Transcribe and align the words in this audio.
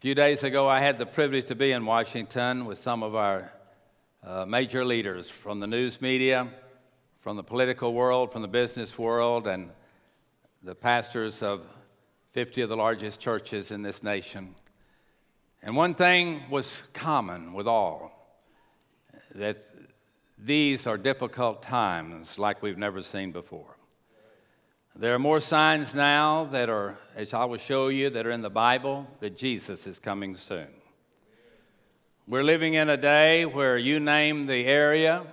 few 0.00 0.14
days 0.14 0.42
ago, 0.44 0.66
I 0.66 0.80
had 0.80 0.98
the 0.98 1.04
privilege 1.04 1.44
to 1.46 1.54
be 1.54 1.72
in 1.72 1.84
Washington 1.84 2.64
with 2.64 2.78
some 2.78 3.02
of 3.02 3.14
our 3.14 3.52
uh, 4.24 4.46
major 4.46 4.82
leaders 4.82 5.28
from 5.28 5.60
the 5.60 5.66
news 5.66 6.00
media, 6.00 6.48
from 7.18 7.36
the 7.36 7.42
political 7.42 7.92
world, 7.92 8.32
from 8.32 8.40
the 8.40 8.48
business 8.48 8.96
world, 8.96 9.46
and 9.46 9.68
the 10.62 10.74
pastors 10.74 11.42
of 11.42 11.66
50 12.32 12.62
of 12.62 12.70
the 12.70 12.78
largest 12.78 13.20
churches 13.20 13.70
in 13.70 13.82
this 13.82 14.02
nation. 14.02 14.54
And 15.62 15.76
one 15.76 15.92
thing 15.92 16.44
was 16.48 16.82
common 16.94 17.52
with 17.52 17.68
all 17.68 18.40
that 19.34 19.62
these 20.38 20.86
are 20.86 20.96
difficult 20.96 21.62
times 21.62 22.38
like 22.38 22.62
we've 22.62 22.78
never 22.78 23.02
seen 23.02 23.32
before. 23.32 23.76
There 24.96 25.14
are 25.14 25.20
more 25.20 25.40
signs 25.40 25.94
now 25.94 26.44
that 26.46 26.68
are, 26.68 26.98
as 27.14 27.32
I 27.32 27.44
will 27.44 27.58
show 27.58 27.88
you, 27.88 28.10
that 28.10 28.26
are 28.26 28.32
in 28.32 28.42
the 28.42 28.50
Bible 28.50 29.06
that 29.20 29.36
Jesus 29.36 29.86
is 29.86 30.00
coming 30.00 30.34
soon. 30.34 30.66
We're 32.26 32.42
living 32.42 32.74
in 32.74 32.88
a 32.88 32.96
day 32.96 33.46
where 33.46 33.78
you 33.78 34.00
name 34.00 34.46
the 34.46 34.66
area 34.66 35.24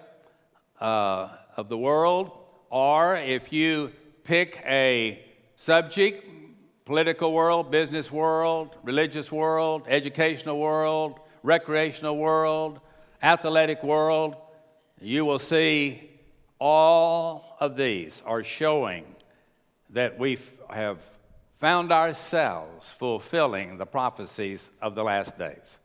uh, 0.80 1.30
of 1.58 1.70
the 1.70 1.78
world, 1.78 2.32
or 2.70 3.18
if 3.18 3.52
you 3.52 3.92
pick 4.24 4.62
a 4.64 5.26
subject, 5.56 6.30
political 6.86 7.34
world, 7.34 7.72
business 7.72 8.12
world, 8.12 8.76
religious 8.84 9.32
world, 9.32 9.86
educational 9.88 10.60
world, 10.60 11.20
recreational 11.42 12.16
world, 12.16 12.80
athletic 13.24 13.84
world, 13.84 14.36
you 15.02 15.26
will 15.26 15.40
see 15.40 16.12
all 16.60 17.58
of 17.60 17.76
these 17.76 18.22
are 18.24 18.44
showing 18.44 19.04
that 19.92 20.20
we 20.20 20.38
have 20.70 21.00
found 21.58 21.92
ourselves 21.92 22.92
fulfilling 22.92 23.78
the 23.78 23.86
prophecies 23.86 24.70
of 24.82 24.96
the 24.96 25.04
last 25.04 25.38
days. 25.38 25.80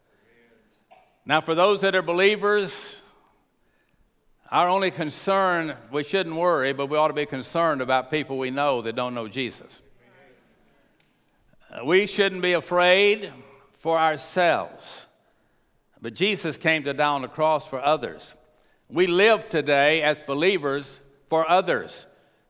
Now, 1.24 1.40
for 1.40 1.54
those 1.54 1.80
that 1.82 1.94
are 1.94 2.02
believers, 2.02 3.00
our 4.50 4.68
only 4.68 4.90
concern, 4.90 5.76
we 5.90 6.02
shouldn't 6.02 6.36
worry, 6.36 6.72
but 6.72 6.86
we 6.86 6.98
ought 6.98 7.08
to 7.08 7.14
be 7.14 7.26
concerned 7.26 7.80
about 7.80 8.10
people 8.10 8.36
we 8.38 8.50
know 8.50 8.82
that 8.82 8.96
don't 8.96 9.14
know 9.14 9.28
Jesus. 9.28 9.80
Uh, 11.70 11.84
we 11.84 12.06
shouldn't 12.06 12.42
be 12.42 12.52
afraid 12.52 13.32
for 13.78 13.98
ourselves, 13.98 15.06
but 16.02 16.12
Jesus 16.12 16.58
came 16.58 16.82
to 16.84 16.92
die 16.92 17.06
on 17.06 17.22
the 17.22 17.28
cross 17.28 17.66
for 17.66 17.80
others. 17.80 18.34
We 18.90 19.06
live 19.06 19.48
today 19.48 20.02
as 20.02 20.20
believers 20.20 21.00
for 21.30 21.48
others 21.48 22.04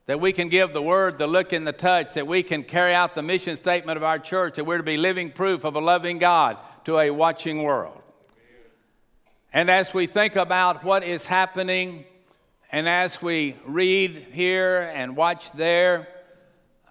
that 0.07 0.21
we 0.21 0.33
can 0.33 0.49
give 0.49 0.73
the 0.73 0.83
word, 0.83 1.19
the 1.19 1.27
look, 1.27 1.53
and 1.53 1.67
the 1.67 1.73
touch, 1.73 2.15
that 2.15 2.27
we 2.27 2.43
can 2.43 2.65
carry 2.65 2.93
out 2.93 3.15
the 3.15 3.23
mission 3.23 3.57
statement 3.57 3.97
of 3.97 4.03
our 4.03 4.19
church, 4.19 4.57
that 4.57 4.65
we're 4.65 4.79
to 4.79 4.83
be 4.83 4.97
living 4.97 5.31
proof 5.31 5.65
of 5.65 5.77
a 5.77 5.81
loving 5.81 6.19
God 6.19 6.57
to 6.85 6.99
a 6.99 7.11
watching 7.11 7.63
world. 7.63 8.01
And 9.53 9.71
as 9.71 9.95
we 9.95 10.07
think 10.07 10.37
about 10.37 10.83
what 10.83 11.05
is 11.05 11.25
happening, 11.25 12.05
and 12.71 12.89
as 12.89 13.21
we 13.21 13.57
read 13.65 14.29
here 14.33 14.91
and 14.95 15.15
watch 15.15 15.53
there, 15.53 16.09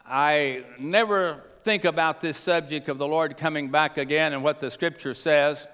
I 0.05 0.63
never 0.79 1.41
think 1.63 1.85
about 1.85 2.21
this 2.21 2.37
subject 2.37 2.87
of 2.87 2.97
the 2.97 3.07
Lord 3.07 3.35
coming 3.37 3.69
back 3.69 3.97
again 3.97 4.33
and 4.33 4.43
what 4.43 4.59
the 4.59 4.71
scripture 4.71 5.13
says 5.13 5.67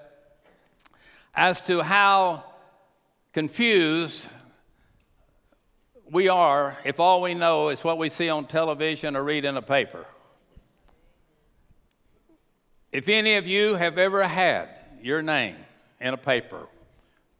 as 1.34 1.62
to 1.62 1.82
how 1.82 2.44
confused 3.32 4.28
we 6.10 6.28
are 6.28 6.78
if 6.84 7.00
all 7.00 7.20
we 7.20 7.34
know 7.34 7.68
is 7.68 7.84
what 7.84 7.98
we 7.98 8.08
see 8.08 8.28
on 8.28 8.46
television 8.46 9.16
or 9.16 9.22
read 9.22 9.44
in 9.44 9.56
a 9.56 9.62
paper. 9.62 10.06
If 12.90 13.08
any 13.08 13.34
of 13.34 13.46
you 13.46 13.74
have 13.74 13.98
ever 13.98 14.26
had 14.26 14.68
your 15.02 15.22
name 15.22 15.56
in 16.00 16.14
a 16.14 16.18
paper, 16.18 16.68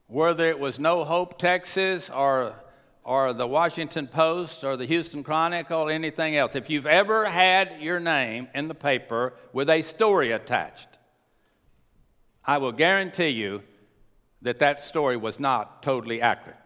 whether 0.06 0.48
it 0.48 0.58
was 0.58 0.78
No 0.78 1.04
Hope, 1.04 1.38
Texas, 1.38 2.10
or, 2.10 2.54
or 3.02 3.32
the 3.32 3.46
Washington 3.46 4.06
Post, 4.06 4.62
or 4.62 4.76
the 4.76 4.84
Houston 4.84 5.22
Chronicle, 5.22 5.80
or 5.80 5.90
anything 5.90 6.36
else, 6.36 6.54
if 6.54 6.68
you've 6.68 6.86
ever 6.86 7.26
had 7.26 7.76
your 7.80 7.98
name 7.98 8.48
in 8.54 8.68
the 8.68 8.74
paper 8.74 9.34
with 9.52 9.70
a 9.70 9.80
story 9.80 10.32
attached, 10.32 10.88
I 12.44 12.58
will 12.58 12.72
guarantee 12.72 13.28
you 13.28 13.62
that 14.42 14.58
that 14.58 14.84
story 14.84 15.16
was 15.16 15.40
not 15.40 15.82
totally 15.82 16.20
accurate. 16.20 16.58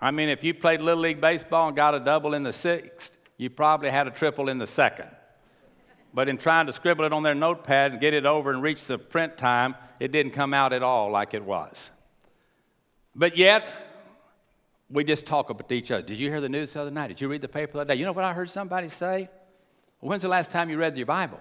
I 0.00 0.10
mean, 0.10 0.28
if 0.28 0.44
you 0.44 0.54
played 0.54 0.80
Little 0.80 1.02
League 1.02 1.20
Baseball 1.20 1.68
and 1.68 1.76
got 1.76 1.94
a 1.94 2.00
double 2.00 2.34
in 2.34 2.42
the 2.42 2.52
sixth, 2.52 3.16
you 3.36 3.50
probably 3.50 3.90
had 3.90 4.06
a 4.06 4.10
triple 4.10 4.48
in 4.48 4.58
the 4.58 4.66
second. 4.66 5.08
But 6.12 6.28
in 6.28 6.38
trying 6.38 6.66
to 6.66 6.72
scribble 6.72 7.04
it 7.04 7.12
on 7.12 7.22
their 7.22 7.34
notepad 7.34 7.92
and 7.92 8.00
get 8.00 8.14
it 8.14 8.26
over 8.26 8.50
and 8.50 8.62
reach 8.62 8.86
the 8.86 8.98
print 8.98 9.36
time, 9.36 9.74
it 9.98 10.12
didn't 10.12 10.32
come 10.32 10.54
out 10.54 10.72
at 10.72 10.82
all 10.82 11.10
like 11.10 11.34
it 11.34 11.44
was. 11.44 11.90
But 13.16 13.36
yet, 13.36 13.64
we 14.90 15.02
just 15.02 15.26
talk 15.26 15.50
about 15.50 15.70
each 15.72 15.90
other. 15.90 16.02
Did 16.02 16.18
you 16.18 16.28
hear 16.28 16.40
the 16.40 16.48
news 16.48 16.72
the 16.72 16.82
other 16.82 16.90
night? 16.90 17.08
Did 17.08 17.20
you 17.20 17.28
read 17.28 17.40
the 17.40 17.48
paper 17.48 17.72
the 17.72 17.80
other 17.80 17.94
day? 17.94 17.98
You 17.98 18.04
know 18.04 18.12
what 18.12 18.24
I 18.24 18.32
heard 18.32 18.50
somebody 18.50 18.88
say? 18.88 19.28
When's 20.00 20.22
the 20.22 20.28
last 20.28 20.50
time 20.50 20.70
you 20.70 20.76
read 20.76 20.96
your 20.96 21.06
Bible? 21.06 21.40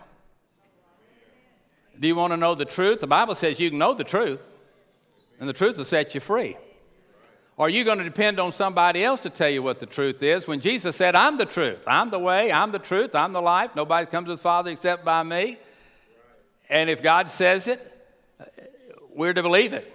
Do 2.00 2.08
you 2.08 2.16
want 2.16 2.34
to 2.34 2.38
know 2.38 2.56
the 2.56 2.66
truth? 2.66 3.02
The 3.02 3.08
Bible 3.08 3.36
says 3.36 3.60
you 3.60 3.70
can 3.70 3.78
know 3.78 3.94
the 3.94 4.04
truth, 4.04 4.42
and 5.40 5.48
the 5.48 5.54
truth 5.54 5.78
will 5.78 5.86
set 5.86 6.16
you 6.16 6.22
free. 6.22 6.58
Or 7.56 7.68
are 7.68 7.70
you 7.70 7.84
going 7.84 8.00
to 8.00 8.04
depend 8.04 8.40
on 8.40 8.52
somebody 8.52 9.04
else 9.04 9.22
to 9.22 9.30
tell 9.30 9.50
you 9.50 9.62
what 9.62 9.80
the 9.80 9.86
truth 9.86 10.24
is 10.24 10.48
when 10.48 10.60
Jesus 10.60 10.96
said, 10.96 11.16
I'm 11.16 11.38
the 11.38 11.46
truth, 11.46 11.84
I'm 11.86 12.10
the 12.10 12.20
way, 12.20 12.52
I'm 12.52 12.72
the 12.72 12.80
truth, 12.80 13.14
I'm 13.14 13.32
the 13.32 13.42
life, 13.42 13.72
nobody 13.76 14.10
comes 14.10 14.28
to 14.28 14.36
the 14.36 14.42
Father 14.42 14.72
except 14.72 15.06
by 15.06 15.22
me? 15.22 15.60
And 16.70 16.90
if 16.90 17.04
God 17.04 17.30
says 17.30 17.68
it, 17.68 17.80
we're 19.14 19.34
to 19.34 19.44
believe 19.44 19.74
it. 19.74 19.92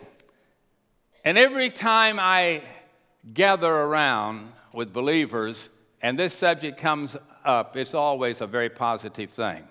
And 1.24 1.36
every 1.36 1.70
time 1.70 2.18
I 2.20 2.62
gather 3.34 3.72
around 3.72 4.52
with 4.72 4.92
believers 4.92 5.68
and 6.00 6.16
this 6.16 6.32
subject 6.34 6.78
comes 6.78 7.16
up, 7.44 7.76
it's 7.76 7.94
always 7.94 8.40
a 8.40 8.46
very 8.46 8.68
positive 8.68 9.30
thing. 9.30 9.64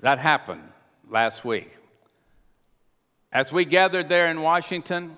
That 0.00 0.18
happened 0.18 0.68
last 1.08 1.42
week. 1.42 1.74
As 3.32 3.50
we 3.50 3.64
gathered 3.64 4.10
there 4.10 4.28
in 4.28 4.42
Washington, 4.42 5.16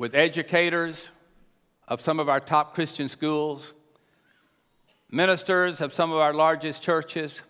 with 0.00 0.14
educators 0.14 1.10
of 1.86 2.00
some 2.00 2.18
of 2.18 2.26
our 2.26 2.40
top 2.40 2.74
Christian 2.74 3.06
schools, 3.06 3.74
ministers 5.10 5.82
of 5.82 5.92
some 5.92 6.10
of 6.10 6.16
our 6.16 6.32
largest 6.32 6.82
churches, 6.82 7.42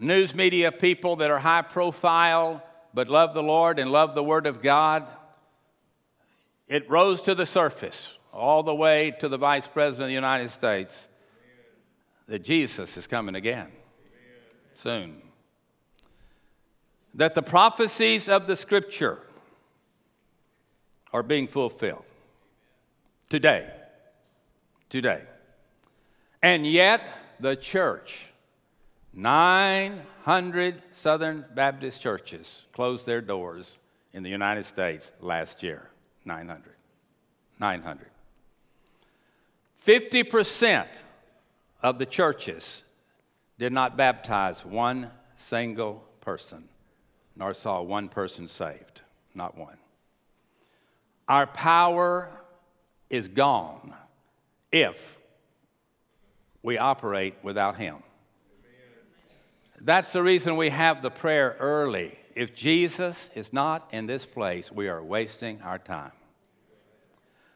news 0.00 0.34
media 0.34 0.72
people 0.72 1.16
that 1.16 1.30
are 1.30 1.38
high 1.38 1.60
profile 1.60 2.62
but 2.94 3.10
love 3.10 3.34
the 3.34 3.42
Lord 3.42 3.78
and 3.78 3.92
love 3.92 4.14
the 4.14 4.24
Word 4.24 4.46
of 4.46 4.62
God. 4.62 5.06
It 6.68 6.88
rose 6.88 7.20
to 7.20 7.34
the 7.34 7.44
surface 7.44 8.16
all 8.32 8.62
the 8.62 8.74
way 8.74 9.10
to 9.20 9.28
the 9.28 9.36
Vice 9.36 9.68
President 9.68 10.04
of 10.04 10.08
the 10.08 10.14
United 10.14 10.48
States 10.48 11.06
that 12.28 12.44
Jesus 12.44 12.96
is 12.96 13.06
coming 13.06 13.34
again 13.34 13.68
soon. 14.72 15.20
That 17.12 17.34
the 17.34 17.42
prophecies 17.42 18.26
of 18.26 18.46
the 18.46 18.56
Scripture 18.56 19.20
are 21.16 21.22
being 21.22 21.48
fulfilled 21.48 22.04
today. 23.30 23.66
Today. 24.90 25.22
And 26.42 26.66
yet, 26.66 27.00
the 27.40 27.56
church, 27.56 28.26
900 29.14 30.82
Southern 30.92 31.46
Baptist 31.54 32.02
churches 32.02 32.66
closed 32.74 33.06
their 33.06 33.22
doors 33.22 33.78
in 34.12 34.24
the 34.24 34.28
United 34.28 34.64
States 34.64 35.10
last 35.22 35.62
year. 35.62 35.88
900. 36.26 36.74
900. 37.58 38.08
50% 39.86 40.86
of 41.82 41.98
the 41.98 42.04
churches 42.04 42.82
did 43.58 43.72
not 43.72 43.96
baptize 43.96 44.66
one 44.66 45.10
single 45.34 46.04
person, 46.20 46.68
nor 47.34 47.54
saw 47.54 47.80
one 47.80 48.10
person 48.10 48.46
saved. 48.46 49.00
Not 49.34 49.56
one. 49.56 49.78
Our 51.28 51.46
power 51.46 52.30
is 53.10 53.28
gone 53.28 53.94
if 54.70 55.18
we 56.62 56.78
operate 56.78 57.34
without 57.42 57.76
Him. 57.76 57.96
That's 59.80 60.12
the 60.12 60.22
reason 60.22 60.56
we 60.56 60.70
have 60.70 61.02
the 61.02 61.10
prayer 61.10 61.56
early. 61.60 62.18
If 62.34 62.54
Jesus 62.54 63.30
is 63.34 63.52
not 63.52 63.88
in 63.92 64.06
this 64.06 64.26
place, 64.26 64.70
we 64.70 64.88
are 64.88 65.02
wasting 65.02 65.60
our 65.62 65.78
time. 65.78 66.12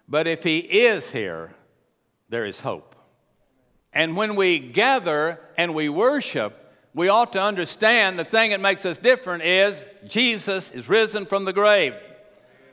But 0.09 0.27
if 0.27 0.43
He 0.43 0.59
is 0.59 1.11
here, 1.11 1.55
there 2.29 2.45
is 2.45 2.61
hope. 2.61 2.97
And 3.93 4.17
when 4.17 4.37
we 4.37 4.59
gather 4.59 5.41
and 5.57 5.75
we 5.75 5.89
worship, 5.89 6.57
we 6.95 7.09
ought 7.09 7.33
to 7.33 7.43
understand 7.43 8.19
the 8.19 8.25
thing 8.25 8.51
that 8.51 8.61
makes 8.61 8.85
us 8.85 8.99
different 8.99 9.45
is 9.45 9.85
Jesus 10.07 10.71
is 10.71 10.89
risen 10.89 11.27
from 11.27 11.45
the 11.45 11.53
grave. 11.53 11.95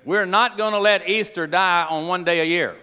We're 0.08 0.26
not 0.26 0.58
going 0.58 0.72
to 0.72 0.80
let 0.80 1.10
Easter 1.10 1.48
die 1.48 1.86
on 1.90 2.08
one 2.08 2.24
day 2.24 2.40
a 2.40 2.46
year. 2.46 2.78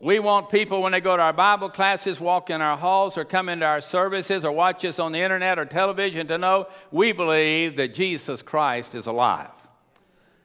We 0.00 0.18
want 0.18 0.50
people, 0.50 0.82
when 0.82 0.92
they 0.92 1.00
go 1.00 1.16
to 1.16 1.22
our 1.22 1.32
Bible 1.32 1.70
classes, 1.70 2.20
walk 2.20 2.50
in 2.50 2.60
our 2.60 2.76
halls, 2.76 3.16
or 3.16 3.24
come 3.24 3.48
into 3.48 3.64
our 3.64 3.80
services, 3.80 4.44
or 4.44 4.52
watch 4.52 4.84
us 4.84 4.98
on 4.98 5.12
the 5.12 5.20
internet 5.20 5.58
or 5.58 5.64
television, 5.64 6.26
to 6.26 6.36
know 6.36 6.66
we 6.90 7.12
believe 7.12 7.76
that 7.76 7.94
Jesus 7.94 8.42
Christ 8.42 8.94
is 8.94 9.06
alive 9.06 9.48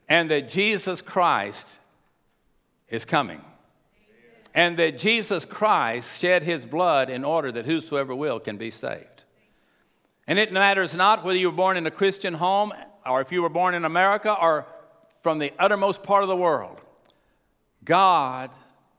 and 0.08 0.32
that 0.32 0.48
Jesus 0.48 1.02
Christ 1.02 1.78
is 2.88 3.04
coming. 3.04 3.42
And 4.54 4.78
that 4.78 4.98
Jesus 4.98 5.44
Christ 5.44 6.22
shed 6.22 6.44
his 6.44 6.66
blood 6.66 7.10
in 7.10 7.26
order 7.26 7.52
that 7.52 7.66
whosoever 7.66 8.16
will 8.16 8.40
can 8.40 8.56
be 8.56 8.72
saved. 8.72 9.26
And 10.26 10.40
it 10.40 10.54
matters 10.54 10.96
not 10.96 11.26
whether 11.26 11.38
you 11.38 11.50
were 11.52 11.58
born 11.58 11.76
in 11.76 11.86
a 11.86 11.92
Christian 11.92 12.36
home 12.36 12.72
or 13.06 13.20
if 13.20 13.34
you 13.34 13.42
were 13.42 13.50
born 13.50 13.74
in 13.74 13.84
America 13.84 14.34
or 14.34 14.66
from 15.22 15.40
the 15.40 15.54
uttermost 15.60 16.04
part 16.04 16.24
of 16.24 16.30
the 16.30 16.36
world. 16.36 16.80
God 17.84 18.52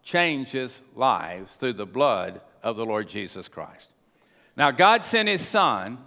changes 0.02 0.80
lives 0.94 1.56
through 1.56 1.74
the 1.74 1.86
blood 1.86 2.40
of 2.62 2.76
the 2.76 2.86
Lord 2.86 3.08
Jesus 3.08 3.48
Christ. 3.48 3.90
Now, 4.56 4.70
God 4.70 5.04
sent 5.04 5.28
his 5.28 5.46
son, 5.46 5.98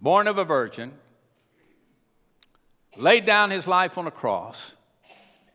born 0.00 0.28
of 0.28 0.38
a 0.38 0.44
virgin, 0.44 0.92
laid 2.96 3.24
down 3.24 3.50
his 3.50 3.66
life 3.66 3.98
on 3.98 4.06
a 4.06 4.10
cross, 4.10 4.74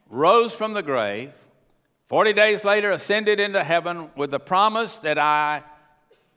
rose 0.09 0.53
from 0.53 0.73
the 0.73 0.83
grave, 0.83 1.31
40 2.09 2.33
days 2.33 2.65
later 2.65 2.91
ascended 2.91 3.39
into 3.39 3.63
heaven 3.63 4.11
with 4.15 4.31
the 4.31 4.39
promise 4.39 4.97
that 4.99 5.17
I 5.17 5.63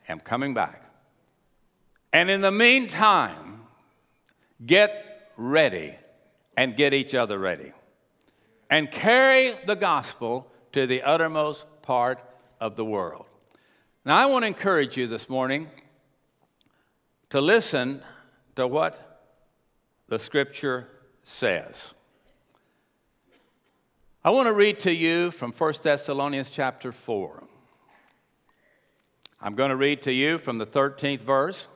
am 0.08 0.20
coming 0.20 0.55
back. 0.55 0.85
And 2.12 2.31
in 2.31 2.41
the 2.41 2.52
meantime, 2.52 3.62
get 4.64 5.31
ready 5.37 5.96
and 6.56 6.76
get 6.76 6.94
each 6.94 7.14
other 7.14 7.38
ready. 7.38 7.72
And 8.70 8.90
carry 8.90 9.54
the 9.66 9.76
gospel 9.76 10.50
to 10.72 10.86
the 10.86 11.02
uttermost 11.02 11.66
part 11.82 12.20
of 12.60 12.76
the 12.76 12.84
world. 12.84 13.26
Now, 14.04 14.18
I 14.18 14.26
want 14.26 14.42
to 14.42 14.46
encourage 14.48 14.96
you 14.96 15.06
this 15.06 15.28
morning 15.28 15.68
to 17.30 17.40
listen 17.40 18.02
to 18.56 18.66
what 18.66 19.22
the 20.08 20.18
scripture 20.18 20.88
says. 21.22 21.94
I 24.22 24.30
want 24.30 24.46
to 24.46 24.52
read 24.52 24.78
to 24.80 24.92
you 24.92 25.30
from 25.30 25.52
1 25.52 25.74
Thessalonians 25.82 26.50
chapter 26.50 26.92
4. 26.92 27.42
I'm 29.40 29.54
going 29.54 29.70
to 29.70 29.76
read 29.76 30.02
to 30.04 30.12
you 30.12 30.38
from 30.38 30.58
the 30.58 30.66
13th 30.66 31.20
verse 31.20 31.68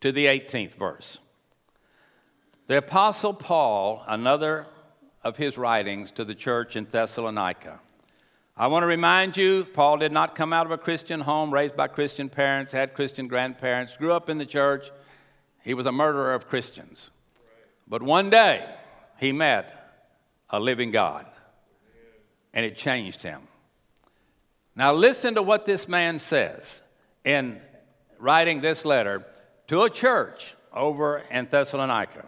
to 0.00 0.12
the 0.12 0.26
18th 0.26 0.74
verse. 0.74 1.18
The 2.68 2.76
Apostle 2.76 3.32
Paul, 3.32 4.04
another 4.06 4.66
of 5.24 5.38
his 5.38 5.56
writings 5.56 6.10
to 6.10 6.22
the 6.22 6.34
church 6.34 6.76
in 6.76 6.84
Thessalonica. 6.84 7.80
I 8.58 8.66
want 8.66 8.82
to 8.82 8.86
remind 8.86 9.38
you, 9.38 9.64
Paul 9.64 9.96
did 9.96 10.12
not 10.12 10.34
come 10.34 10.52
out 10.52 10.66
of 10.66 10.72
a 10.72 10.76
Christian 10.76 11.20
home, 11.20 11.50
raised 11.50 11.76
by 11.76 11.88
Christian 11.88 12.28
parents, 12.28 12.74
had 12.74 12.92
Christian 12.92 13.26
grandparents, 13.26 13.96
grew 13.96 14.12
up 14.12 14.28
in 14.28 14.36
the 14.36 14.44
church. 14.44 14.90
He 15.64 15.72
was 15.72 15.86
a 15.86 15.92
murderer 15.92 16.34
of 16.34 16.46
Christians. 16.46 17.08
But 17.86 18.02
one 18.02 18.28
day, 18.28 18.68
he 19.18 19.32
met 19.32 20.04
a 20.50 20.60
living 20.60 20.90
God, 20.90 21.24
and 22.52 22.66
it 22.66 22.76
changed 22.76 23.22
him. 23.22 23.40
Now, 24.76 24.92
listen 24.92 25.36
to 25.36 25.42
what 25.42 25.64
this 25.64 25.88
man 25.88 26.18
says 26.18 26.82
in 27.24 27.62
writing 28.18 28.60
this 28.60 28.84
letter 28.84 29.24
to 29.68 29.84
a 29.84 29.88
church 29.88 30.54
over 30.70 31.22
in 31.30 31.48
Thessalonica. 31.50 32.26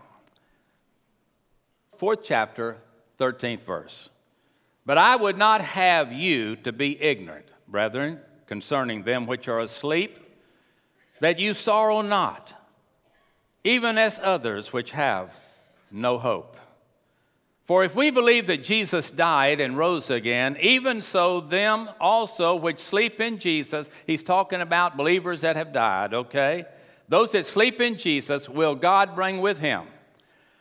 Fourth 2.00 2.20
chapter, 2.22 2.78
13th 3.18 3.62
verse. 3.64 4.08
But 4.86 4.96
I 4.96 5.16
would 5.16 5.36
not 5.36 5.60
have 5.60 6.14
you 6.14 6.56
to 6.56 6.72
be 6.72 6.98
ignorant, 6.98 7.44
brethren, 7.68 8.20
concerning 8.46 9.02
them 9.02 9.26
which 9.26 9.48
are 9.48 9.60
asleep, 9.60 10.18
that 11.20 11.38
you 11.38 11.52
sorrow 11.52 12.00
not, 12.00 12.54
even 13.64 13.98
as 13.98 14.18
others 14.22 14.72
which 14.72 14.92
have 14.92 15.34
no 15.90 16.18
hope. 16.18 16.56
For 17.66 17.84
if 17.84 17.94
we 17.94 18.10
believe 18.10 18.46
that 18.46 18.64
Jesus 18.64 19.10
died 19.10 19.60
and 19.60 19.76
rose 19.76 20.08
again, 20.08 20.56
even 20.58 21.02
so, 21.02 21.42
them 21.42 21.90
also 22.00 22.56
which 22.56 22.78
sleep 22.78 23.20
in 23.20 23.38
Jesus, 23.38 23.90
he's 24.06 24.22
talking 24.22 24.62
about 24.62 24.96
believers 24.96 25.42
that 25.42 25.56
have 25.56 25.74
died, 25.74 26.14
okay? 26.14 26.64
Those 27.10 27.32
that 27.32 27.44
sleep 27.44 27.78
in 27.78 27.98
Jesus 27.98 28.48
will 28.48 28.74
God 28.74 29.14
bring 29.14 29.42
with 29.42 29.60
him. 29.60 29.82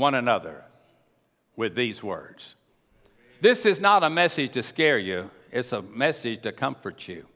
one 0.00 0.14
another 0.14 0.64
with 1.54 1.74
these 1.74 2.02
words. 2.02 2.56
This 3.40 3.64
is 3.64 3.80
not 3.80 4.02
a 4.02 4.10
message 4.10 4.52
to 4.52 4.62
scare 4.62 4.98
you, 4.98 5.30
it's 5.52 5.72
a 5.72 5.82
message 5.82 6.42
to 6.42 6.52
comfort 6.52 7.06
you. 7.06 7.26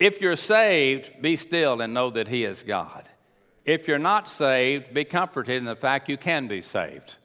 If 0.00 0.20
you're 0.20 0.36
saved, 0.36 1.10
be 1.20 1.36
still 1.36 1.80
and 1.80 1.94
know 1.94 2.10
that 2.10 2.28
He 2.28 2.44
is 2.44 2.62
God. 2.62 3.08
If 3.64 3.88
you're 3.88 3.98
not 3.98 4.28
saved, 4.28 4.92
be 4.92 5.04
comforted 5.04 5.56
in 5.56 5.64
the 5.64 5.76
fact 5.76 6.08
you 6.08 6.16
can 6.16 6.48
be 6.48 6.60
saved. 6.60 7.16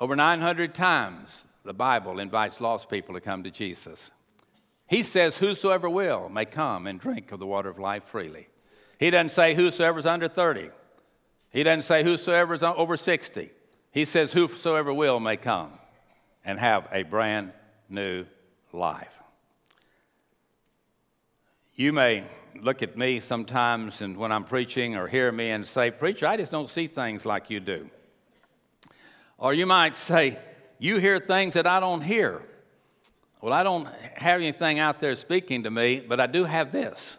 Over 0.00 0.16
900 0.16 0.74
times, 0.74 1.46
the 1.64 1.74
Bible 1.74 2.18
invites 2.18 2.60
lost 2.60 2.90
people 2.90 3.14
to 3.14 3.20
come 3.20 3.44
to 3.44 3.50
Jesus. 3.50 4.10
He 4.86 5.02
says, 5.02 5.38
Whosoever 5.38 5.88
will 5.88 6.28
may 6.28 6.44
come 6.44 6.86
and 6.86 7.00
drink 7.00 7.30
of 7.32 7.38
the 7.38 7.46
water 7.46 7.68
of 7.68 7.78
life 7.78 8.04
freely. 8.04 8.48
He 8.98 9.10
doesn't 9.10 9.30
say, 9.30 9.54
Whosoever's 9.54 10.06
under 10.06 10.28
30. 10.28 10.70
He 11.54 11.62
doesn't 11.62 11.82
say, 11.82 12.02
whosoever 12.02 12.52
is 12.52 12.64
over 12.64 12.96
60. 12.96 13.48
He 13.92 14.04
says, 14.04 14.32
Whosoever 14.32 14.92
will 14.92 15.20
may 15.20 15.36
come 15.36 15.70
and 16.44 16.58
have 16.58 16.88
a 16.90 17.04
brand 17.04 17.52
new 17.88 18.26
life. 18.72 19.22
You 21.76 21.92
may 21.92 22.24
look 22.60 22.82
at 22.82 22.98
me 22.98 23.20
sometimes 23.20 24.02
and 24.02 24.16
when 24.16 24.32
I'm 24.32 24.42
preaching 24.42 24.96
or 24.96 25.06
hear 25.06 25.30
me 25.30 25.50
and 25.50 25.64
say, 25.64 25.92
Preacher, 25.92 26.26
I 26.26 26.36
just 26.36 26.50
don't 26.50 26.68
see 26.68 26.88
things 26.88 27.24
like 27.24 27.50
you 27.50 27.60
do. 27.60 27.88
Or 29.38 29.54
you 29.54 29.64
might 29.64 29.94
say, 29.94 30.36
You 30.80 30.98
hear 30.98 31.20
things 31.20 31.54
that 31.54 31.68
I 31.68 31.78
don't 31.78 32.00
hear. 32.00 32.42
Well, 33.40 33.52
I 33.52 33.62
don't 33.62 33.86
have 34.16 34.40
anything 34.40 34.80
out 34.80 34.98
there 34.98 35.14
speaking 35.14 35.62
to 35.62 35.70
me, 35.70 36.00
but 36.00 36.18
I 36.18 36.26
do 36.26 36.42
have 36.42 36.72
this. 36.72 37.16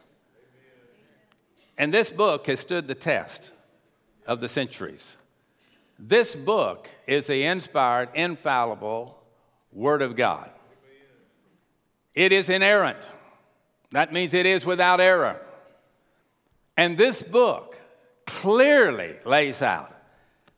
And 1.77 1.93
this 1.93 2.09
book 2.09 2.47
has 2.47 2.59
stood 2.59 2.89
the 2.89 2.95
test 2.95 3.53
of 4.25 4.41
the 4.41 4.47
centuries. 4.47 5.15
This 5.97 6.35
book 6.35 6.89
is 7.07 7.27
the 7.27 7.43
inspired, 7.43 8.09
infallible 8.13 9.21
Word 9.71 10.01
of 10.01 10.15
God. 10.15 10.49
It 12.13 12.31
is 12.31 12.49
inerrant. 12.49 12.99
That 13.91 14.13
means 14.13 14.33
it 14.33 14.45
is 14.45 14.65
without 14.65 14.99
error. 14.99 15.39
And 16.77 16.97
this 16.97 17.21
book 17.21 17.77
clearly 18.25 19.15
lays 19.25 19.61
out 19.61 19.93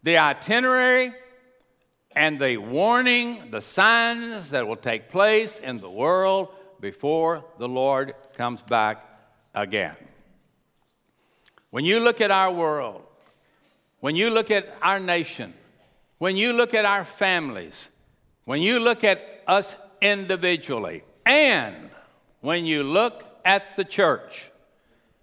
the 0.04 0.18
itinerary 0.18 1.14
and 2.16 2.40
the 2.40 2.58
warning, 2.58 3.52
the 3.52 3.62
signs 3.62 4.52
that 4.52 4.68
will 4.68 4.76
take 4.76 5.10
place 5.10 5.60
in 5.60 5.80
the 5.80 5.90
world 5.90 6.50
before 6.80 7.46
the 7.60 7.68
Lord 7.68 8.16
comes 8.36 8.64
back 8.64 9.04
again. 9.54 9.96
When 11.70 11.86
you 11.86 12.00
look 12.00 12.22
at 12.22 12.32
our 12.32 12.52
world, 12.52 13.04
when 14.08 14.16
you 14.16 14.30
look 14.30 14.52
at 14.52 14.74
our 14.82 15.02
nation, 15.02 15.54
when 16.18 16.38
you 16.38 16.54
look 16.54 16.74
at 16.74 16.86
our 16.86 17.04
families, 17.04 17.90
when 18.46 18.62
you 18.62 18.80
look 18.80 19.04
at 19.04 19.44
us 19.46 19.76
individually, 20.00 21.04
and 21.26 21.76
when 22.40 22.66
you 22.66 22.84
look 22.84 23.26
at 23.44 23.76
the 23.76 23.84
church, 23.84 24.50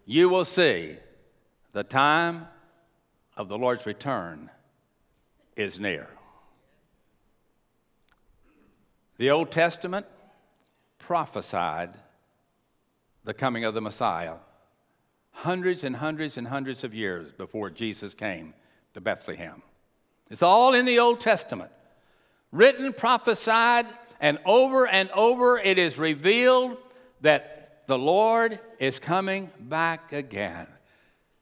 you 0.04 0.28
will 0.28 0.44
see 0.44 0.98
the 1.72 1.82
time 1.82 2.46
of 3.38 3.48
the 3.48 3.56
Lord's 3.56 3.86
return 3.86 4.50
is 5.56 5.80
near. 5.80 6.06
The 9.16 9.30
Old 9.30 9.50
Testament 9.50 10.04
prophesied 10.98 11.94
the 13.24 13.32
coming 13.32 13.64
of 13.64 13.72
the 13.72 13.80
Messiah 13.80 14.34
hundreds 15.30 15.84
and 15.84 15.96
hundreds 15.96 16.36
and 16.36 16.48
hundreds 16.48 16.84
of 16.84 16.92
years 16.92 17.32
before 17.32 17.70
Jesus 17.70 18.12
came 18.12 18.52
to 18.94 19.00
Bethlehem. 19.00 19.62
It's 20.30 20.42
all 20.42 20.74
in 20.74 20.86
the 20.86 20.98
Old 20.98 21.20
Testament. 21.20 21.70
Written, 22.50 22.92
prophesied, 22.92 23.86
and 24.20 24.38
over 24.46 24.86
and 24.86 25.10
over 25.10 25.58
it 25.58 25.78
is 25.78 25.98
revealed 25.98 26.78
that 27.20 27.82
the 27.86 27.98
Lord 27.98 28.58
is 28.78 28.98
coming 28.98 29.50
back 29.60 30.12
again. 30.12 30.66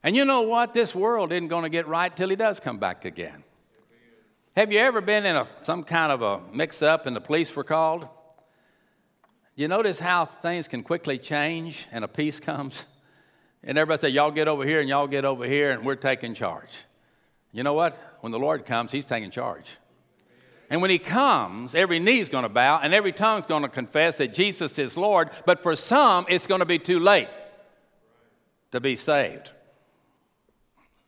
And 0.03 0.17
you 0.17 0.25
know 0.25 0.43
what? 0.43 0.75
This 0.75 0.95
world 0.95 1.33
isn't 1.33 1.49
going 1.49 1.63
to 1.63 1.69
get 1.69 1.87
right 1.87 2.15
till 2.15 2.29
He 2.29 2.37
does 2.37 2.59
come 2.59 2.79
back 2.79 3.05
again. 3.05 3.45
Have 4.57 4.73
you 4.73 4.81
ever 4.81 5.01
been 5.01 5.25
in 5.25 5.37
a, 5.37 5.47
some 5.63 5.85
kind 5.85 6.13
of 6.13 6.23
a 6.23 6.41
mix 6.53 6.83
up 6.83 7.07
and 7.07 7.15
the 7.15 7.21
police 7.21 7.55
were 7.55 7.65
called? 7.65 8.09
You 9.55 9.69
notice 9.69 9.99
how 9.99 10.25
things 10.25 10.67
can 10.67 10.83
quickly 10.83 11.19
change 11.19 11.87
and 11.93 12.05
a 12.05 12.09
peace 12.09 12.41
comes? 12.41 12.85
And 13.63 13.79
everybody 13.79 14.09
say, 14.09 14.15
Y'all 14.15 14.31
get 14.31 14.49
over 14.49 14.65
here 14.65 14.81
and 14.81 14.89
y'all 14.89 15.07
get 15.07 15.25
over 15.25 15.47
here 15.47 15.71
and 15.71 15.85
we're 15.85 15.95
taking 15.95 16.35
charge. 16.35 16.85
You 17.53 17.63
know 17.63 17.75
what? 17.75 17.99
When 18.21 18.33
the 18.33 18.39
Lord 18.39 18.65
comes, 18.67 18.91
He's 18.91 19.05
taking 19.05 19.31
charge. 19.31 19.79
And 20.71 20.81
when 20.81 20.91
He 20.91 20.99
comes, 20.99 21.75
every 21.75 21.99
knee's 21.99 22.29
going 22.29 22.45
to 22.45 22.49
bow 22.49 22.81
and 22.83 22.95
every 22.95 23.13
tongue's 23.13 23.47
going 23.47 23.63
to 23.63 23.69
confess 23.69 24.19
that 24.19 24.35
Jesus 24.35 24.79
is 24.79 24.97
Lord. 24.97 25.31
But 25.45 25.63
for 25.63 25.77
some, 25.77 26.27
it's 26.29 26.47
going 26.47 26.61
to 26.61 26.67
be 26.67 26.79
too 26.79 26.99
late 26.99 27.29
to 28.73 28.81
be 28.81 28.97
saved. 28.97 29.51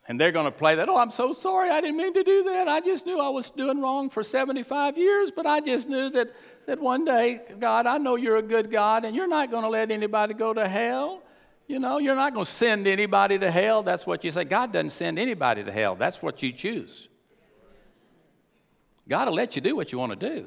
And 0.07 0.21
they're 0.21 0.33
going 0.33 0.45
to 0.45 0.53
play 0.53 0.75
that, 0.75 0.89
oh, 0.91 0.99
I'm 0.99 1.11
so 1.11 1.33
sorry, 1.33 1.71
I 1.71 1.81
didn't 1.81 1.97
mean 1.97 2.13
to 2.13 2.23
do 2.23 2.43
that. 2.45 2.69
I 2.69 2.81
just 2.81 3.07
knew 3.07 3.19
I 3.19 3.31
was 3.31 3.49
doing 3.49 3.81
wrong 3.81 4.11
for 4.11 4.23
75 4.23 4.99
years, 4.99 5.31
but 5.31 5.47
I 5.47 5.61
just 5.61 5.89
knew 5.89 6.11
that, 6.11 6.31
that 6.67 6.79
one 6.79 7.07
day, 7.07 7.41
God, 7.59 7.87
I 7.87 7.97
know 7.97 8.17
you're 8.17 8.37
a 8.37 8.43
good 8.43 8.71
God, 8.71 9.07
and 9.07 9.17
you're 9.17 9.27
not 9.27 9.51
going 9.51 9.63
to 9.63 9.71
let 9.71 9.91
anybody 9.91 10.35
go 10.35 10.53
to 10.53 10.69
hell. 10.69 11.23
You 11.67 11.79
know, 11.79 11.99
you're 11.99 12.15
not 12.15 12.35
going 12.35 12.45
to 12.45 12.51
send 12.51 12.87
anybody 12.87 13.39
to 13.39 13.51
hell. 13.51 13.83
That's 13.83 14.07
what 14.07 14.23
you 14.23 14.31
say. 14.31 14.45
God 14.45 14.73
doesn't 14.73 14.91
send 14.91 15.19
anybody 15.19 15.65
to 15.65 15.73
hell, 15.73 15.95
that's 15.95 16.23
what 16.23 16.43
you 16.43 16.53
choose. 16.53 17.09
God 19.07 19.29
will 19.29 19.35
let 19.35 19.55
you 19.55 19.63
do 19.63 19.77
what 19.77 19.93
you 19.93 19.99
want 19.99 20.19
to 20.19 20.35
do. 20.35 20.47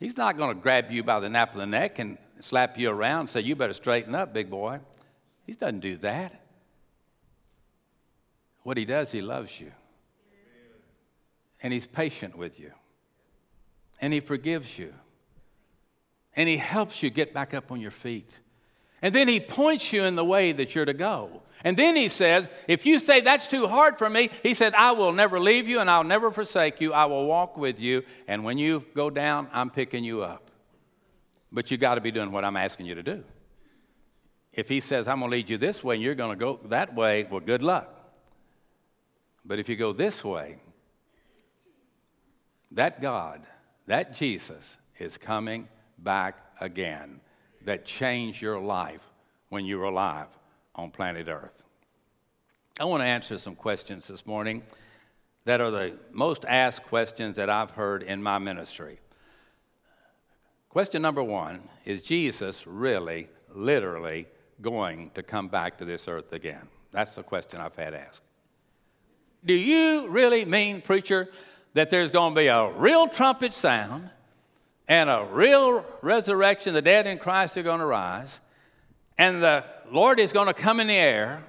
He's 0.00 0.16
not 0.16 0.36
going 0.36 0.54
to 0.54 0.60
grab 0.60 0.90
you 0.90 1.02
by 1.02 1.20
the 1.20 1.28
nape 1.28 1.50
of 1.50 1.56
the 1.56 1.66
neck 1.66 1.98
and 1.98 2.18
slap 2.40 2.78
you 2.78 2.90
around 2.90 3.20
and 3.20 3.30
say, 3.30 3.40
You 3.40 3.56
better 3.56 3.72
straighten 3.72 4.14
up, 4.14 4.32
big 4.32 4.50
boy. 4.50 4.80
He 5.44 5.52
doesn't 5.52 5.80
do 5.80 5.96
that. 5.98 6.44
What 8.62 8.76
he 8.76 8.84
does, 8.84 9.10
he 9.10 9.22
loves 9.22 9.60
you. 9.60 9.72
And 11.60 11.72
he's 11.72 11.86
patient 11.86 12.36
with 12.36 12.60
you. 12.60 12.72
And 14.00 14.12
he 14.12 14.20
forgives 14.20 14.78
you. 14.78 14.94
And 16.36 16.48
he 16.48 16.56
helps 16.56 17.02
you 17.02 17.10
get 17.10 17.34
back 17.34 17.54
up 17.54 17.72
on 17.72 17.80
your 17.80 17.90
feet. 17.90 18.30
And 19.02 19.14
then 19.14 19.28
he 19.28 19.40
points 19.40 19.92
you 19.92 20.04
in 20.04 20.16
the 20.16 20.24
way 20.24 20.52
that 20.52 20.74
you're 20.74 20.84
to 20.84 20.94
go. 20.94 21.42
And 21.64 21.76
then 21.76 21.96
he 21.96 22.08
says, 22.08 22.46
if 22.68 22.86
you 22.86 22.98
say 22.98 23.20
that's 23.20 23.46
too 23.46 23.66
hard 23.66 23.98
for 23.98 24.08
me, 24.08 24.30
he 24.42 24.54
said, 24.54 24.74
I 24.74 24.92
will 24.92 25.12
never 25.12 25.40
leave 25.40 25.68
you 25.68 25.80
and 25.80 25.90
I'll 25.90 26.04
never 26.04 26.30
forsake 26.30 26.80
you. 26.80 26.92
I 26.92 27.06
will 27.06 27.26
walk 27.26 27.56
with 27.56 27.80
you. 27.80 28.04
And 28.28 28.44
when 28.44 28.58
you 28.58 28.84
go 28.94 29.10
down, 29.10 29.48
I'm 29.52 29.70
picking 29.70 30.04
you 30.04 30.22
up. 30.22 30.50
But 31.50 31.70
you 31.70 31.76
got 31.76 31.96
to 31.96 32.00
be 32.00 32.10
doing 32.10 32.30
what 32.30 32.44
I'm 32.44 32.56
asking 32.56 32.86
you 32.86 32.94
to 32.94 33.02
do. 33.02 33.24
If 34.52 34.68
he 34.68 34.80
says, 34.80 35.08
I'm 35.08 35.20
going 35.20 35.30
to 35.30 35.36
lead 35.36 35.50
you 35.50 35.58
this 35.58 35.82
way 35.82 35.96
and 35.96 36.02
you're 36.02 36.14
going 36.14 36.30
to 36.30 36.36
go 36.36 36.60
that 36.66 36.94
way, 36.94 37.24
well, 37.24 37.40
good 37.40 37.62
luck. 37.62 37.94
But 39.44 39.58
if 39.58 39.68
you 39.68 39.76
go 39.76 39.92
this 39.92 40.24
way, 40.24 40.58
that 42.72 43.00
God, 43.00 43.46
that 43.86 44.14
Jesus 44.14 44.76
is 44.98 45.16
coming 45.16 45.68
back 45.98 46.36
again 46.60 47.20
that 47.68 47.84
changed 47.84 48.40
your 48.40 48.58
life 48.58 49.02
when 49.50 49.66
you 49.66 49.78
were 49.78 49.84
alive 49.84 50.28
on 50.74 50.90
planet 50.90 51.28
Earth. 51.28 51.64
I 52.80 52.86
want 52.86 53.02
to 53.02 53.06
answer 53.06 53.36
some 53.36 53.54
questions 53.54 54.08
this 54.08 54.24
morning 54.24 54.62
that 55.44 55.60
are 55.60 55.70
the 55.70 55.92
most 56.10 56.46
asked 56.48 56.84
questions 56.84 57.36
that 57.36 57.50
I've 57.50 57.72
heard 57.72 58.02
in 58.02 58.22
my 58.22 58.38
ministry. 58.38 59.00
Question 60.70 61.02
number 61.02 61.22
one 61.22 61.60
Is 61.84 62.00
Jesus 62.00 62.66
really, 62.66 63.28
literally 63.54 64.28
going 64.62 65.10
to 65.10 65.22
come 65.22 65.48
back 65.48 65.76
to 65.76 65.84
this 65.84 66.08
earth 66.08 66.32
again? 66.32 66.68
That's 66.90 67.16
the 67.16 67.22
question 67.22 67.60
I've 67.60 67.76
had 67.76 67.92
asked. 67.92 68.22
Do 69.44 69.52
you 69.52 70.08
really 70.08 70.46
mean, 70.46 70.80
preacher, 70.80 71.28
that 71.74 71.90
there's 71.90 72.12
going 72.12 72.34
to 72.34 72.40
be 72.40 72.46
a 72.46 72.70
real 72.70 73.08
trumpet 73.08 73.52
sound 73.52 74.08
and 74.88 75.08
a 75.08 75.26
real 75.30 75.84
resurrection? 76.02 76.74
The 76.74 76.82
dead 76.82 77.06
in 77.06 77.18
Christ 77.18 77.56
are 77.56 77.62
going 77.62 77.80
to 77.80 77.86
rise, 77.86 78.40
and 79.16 79.42
the 79.42 79.64
Lord 79.90 80.18
is 80.18 80.32
going 80.32 80.48
to 80.48 80.54
come 80.54 80.80
in 80.80 80.88
the 80.88 80.94
air 80.94 81.44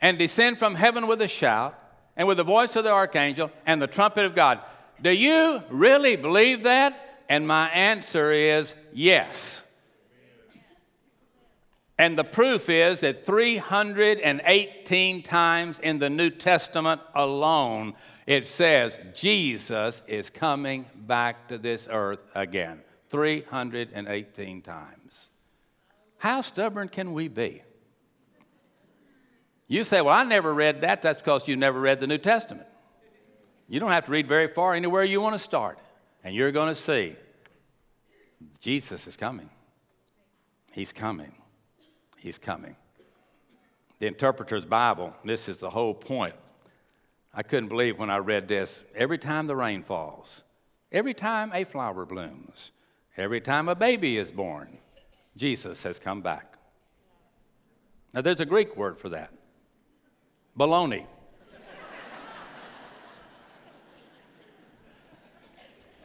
and 0.00 0.18
descend 0.18 0.58
from 0.58 0.74
heaven 0.74 1.06
with 1.06 1.22
a 1.22 1.28
shout 1.28 1.78
and 2.16 2.28
with 2.28 2.36
the 2.36 2.44
voice 2.44 2.76
of 2.76 2.84
the 2.84 2.92
archangel 2.92 3.50
and 3.66 3.80
the 3.80 3.86
trumpet 3.86 4.24
of 4.24 4.34
God. 4.34 4.60
Do 5.00 5.10
you 5.10 5.62
really 5.70 6.16
believe 6.16 6.64
that? 6.64 7.24
And 7.28 7.46
my 7.46 7.68
answer 7.70 8.30
is 8.32 8.74
yes. 8.92 9.62
And 11.98 12.16
the 12.16 12.24
proof 12.24 12.68
is 12.68 13.00
that 13.00 13.24
318 13.24 15.22
times 15.22 15.78
in 15.78 15.98
the 15.98 16.10
New 16.10 16.30
Testament 16.30 17.00
alone, 17.14 17.94
it 18.26 18.46
says 18.46 18.98
Jesus 19.14 20.02
is 20.06 20.30
coming 20.30 20.86
back 20.94 21.48
to 21.48 21.58
this 21.58 21.88
earth 21.90 22.20
again. 22.34 22.80
318 23.10 24.62
times. 24.62 25.30
How 26.18 26.40
stubborn 26.40 26.88
can 26.88 27.12
we 27.12 27.28
be? 27.28 27.62
You 29.68 29.84
say, 29.84 30.00
Well, 30.00 30.14
I 30.14 30.24
never 30.24 30.52
read 30.52 30.80
that. 30.80 31.02
That's 31.02 31.20
because 31.20 31.46
you 31.46 31.56
never 31.56 31.80
read 31.80 32.00
the 32.00 32.06
New 32.06 32.18
Testament. 32.18 32.66
You 33.68 33.80
don't 33.80 33.90
have 33.90 34.06
to 34.06 34.12
read 34.12 34.28
very 34.28 34.48
far, 34.48 34.74
anywhere 34.74 35.04
you 35.04 35.20
want 35.20 35.34
to 35.34 35.40
start, 35.40 35.78
and 36.22 36.34
you're 36.34 36.52
going 36.52 36.68
to 36.68 36.74
see 36.74 37.16
Jesus 38.60 39.06
is 39.06 39.16
coming. 39.16 39.50
He's 40.72 40.92
coming. 40.92 41.32
He's 42.18 42.38
coming. 42.38 42.76
The 43.98 44.06
interpreter's 44.06 44.64
Bible, 44.64 45.14
this 45.24 45.48
is 45.48 45.60
the 45.60 45.70
whole 45.70 45.94
point. 45.94 46.34
I 47.38 47.42
couldn't 47.42 47.68
believe 47.68 47.98
when 47.98 48.08
I 48.08 48.16
read 48.16 48.48
this. 48.48 48.82
Every 48.94 49.18
time 49.18 49.46
the 49.46 49.54
rain 49.54 49.82
falls, 49.82 50.42
every 50.90 51.12
time 51.12 51.52
a 51.54 51.64
flower 51.64 52.06
blooms, 52.06 52.72
every 53.16 53.42
time 53.42 53.68
a 53.68 53.74
baby 53.74 54.16
is 54.16 54.30
born, 54.30 54.78
Jesus 55.36 55.82
has 55.82 55.98
come 55.98 56.22
back. 56.22 56.56
Now, 58.14 58.22
there's 58.22 58.40
a 58.40 58.46
Greek 58.46 58.74
word 58.76 58.98
for 58.98 59.10
that 59.10 59.30
baloney. 60.58 61.04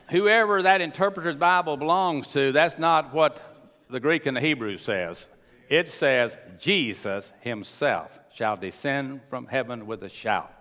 Whoever 0.10 0.62
that 0.64 0.82
interpreter's 0.82 1.38
Bible 1.38 1.78
belongs 1.78 2.28
to, 2.34 2.52
that's 2.52 2.78
not 2.78 3.14
what 3.14 3.42
the 3.90 4.02
Greek 4.02 4.26
and 4.26 4.36
the 4.36 4.42
Hebrew 4.42 4.78
says 4.78 5.28
it 5.70 5.88
says, 5.88 6.36
Jesus 6.60 7.32
himself 7.40 8.20
shall 8.34 8.58
descend 8.58 9.22
from 9.30 9.48
heaven 9.48 9.88
with 9.88 10.04
a 10.04 10.10
shout, 10.10 10.54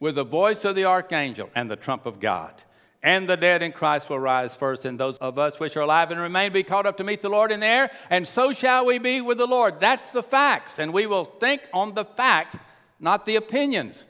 with 0.00 0.16
the 0.16 0.24
voice 0.24 0.64
of 0.64 0.74
the 0.74 0.86
archangel 0.86 1.50
and 1.54 1.70
the 1.70 1.76
trump 1.76 2.06
of 2.06 2.18
God. 2.18 2.54
And 3.02 3.28
the 3.28 3.36
dead 3.36 3.62
in 3.62 3.72
Christ 3.72 4.10
will 4.10 4.18
rise 4.18 4.54
first, 4.54 4.84
and 4.84 4.98
those 4.98 5.16
of 5.18 5.38
us 5.38 5.60
which 5.60 5.76
are 5.76 5.82
alive 5.82 6.10
and 6.10 6.20
remain 6.20 6.52
be 6.52 6.62
caught 6.62 6.86
up 6.86 6.96
to 6.96 7.04
meet 7.04 7.22
the 7.22 7.30
Lord 7.30 7.52
in 7.52 7.60
the 7.60 7.66
air, 7.66 7.90
and 8.10 8.26
so 8.26 8.52
shall 8.52 8.84
we 8.84 8.98
be 8.98 9.20
with 9.20 9.38
the 9.38 9.46
Lord. 9.46 9.80
That's 9.80 10.12
the 10.12 10.22
facts, 10.22 10.78
and 10.78 10.92
we 10.92 11.06
will 11.06 11.24
think 11.24 11.62
on 11.72 11.94
the 11.94 12.04
facts, 12.04 12.58
not 12.98 13.24
the 13.24 13.36
opinions. 13.36 14.04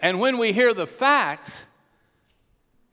And 0.00 0.20
when 0.20 0.38
we 0.38 0.52
hear 0.52 0.74
the 0.74 0.86
facts, 0.86 1.64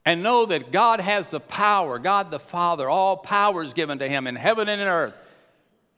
and 0.04 0.22
know 0.22 0.46
that 0.46 0.72
God 0.72 1.00
has 1.00 1.28
the 1.28 1.40
power, 1.40 1.98
God 1.98 2.30
the 2.30 2.38
Father, 2.38 2.88
all 2.88 3.16
power 3.16 3.62
is 3.62 3.72
given 3.72 3.98
to 3.98 4.08
Him 4.08 4.26
in 4.26 4.34
heaven 4.34 4.68
and 4.68 4.80
in 4.80 4.88
earth. 4.88 5.14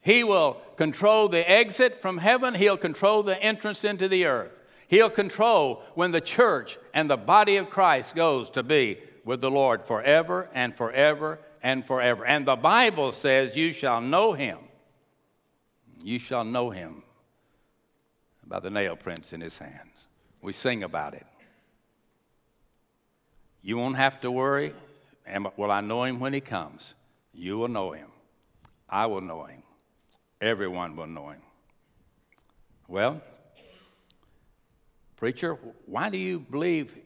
He 0.01 0.25
will 0.25 0.61
control 0.77 1.29
the 1.29 1.49
exit 1.49 2.03
from 2.03 2.19
heaven, 2.19 2.55
He'll 2.55 2.77
control 2.77 3.23
the 3.23 3.41
entrance 3.43 3.85
into 3.85 4.09
the 4.09 4.27
earth. 4.27 4.51
He'll 4.93 5.11
control 5.11 5.83
when 5.95 6.11
the 6.11 6.21
church 6.21 6.79
and 6.93 7.09
the 7.09 7.17
body 7.17 7.57
of 7.57 7.71
Christ 7.71 8.15
goes 8.15 8.51
to 8.51 8.63
be 8.63 8.99
with 9.25 9.41
the 9.41 9.51
Lord 9.51 9.85
forever 9.85 10.49
and 10.53 10.77
forever 10.77 11.39
and 11.63 11.87
forever. 11.87 12.27
And 12.27 12.47
the 12.47 12.57
Bible 12.57 13.13
says, 13.13 13.57
You 13.57 13.73
shall 13.73 14.01
know 14.01 14.35
Him. 14.35 14.59
You 16.05 16.19
shall 16.19 16.45
know 16.45 16.71
Him 16.71 17.03
by 18.47 18.61
the 18.61 18.69
nail 18.69 18.97
prints 18.97 19.33
in 19.33 19.41
His 19.41 19.57
hands. 19.57 20.09
We 20.43 20.53
sing 20.53 20.83
about 20.83 21.15
it. 21.15 21.27
You 23.63 23.79
won't 23.79 23.97
have 23.97 24.21
to 24.21 24.31
worry. 24.31 24.75
Will 25.57 25.71
I 25.71 25.81
know 25.81 26.05
Him 26.05 26.21
when 26.21 26.35
He 26.35 26.41
comes? 26.41 26.95
You 27.33 27.57
will 27.57 27.69
know 27.69 27.93
Him. 27.93 28.09
I 28.91 29.07
will 29.07 29.23
know 29.23 29.45
Him 29.45 29.63
everyone 30.43 30.97
will 30.97 31.07
know 31.07 31.31
him. 31.31 31.41
Well, 32.89 33.23
preacher, 35.23 35.57
why 35.87 36.11
do 36.11 36.19
you 36.19 36.41
believe 36.41 36.99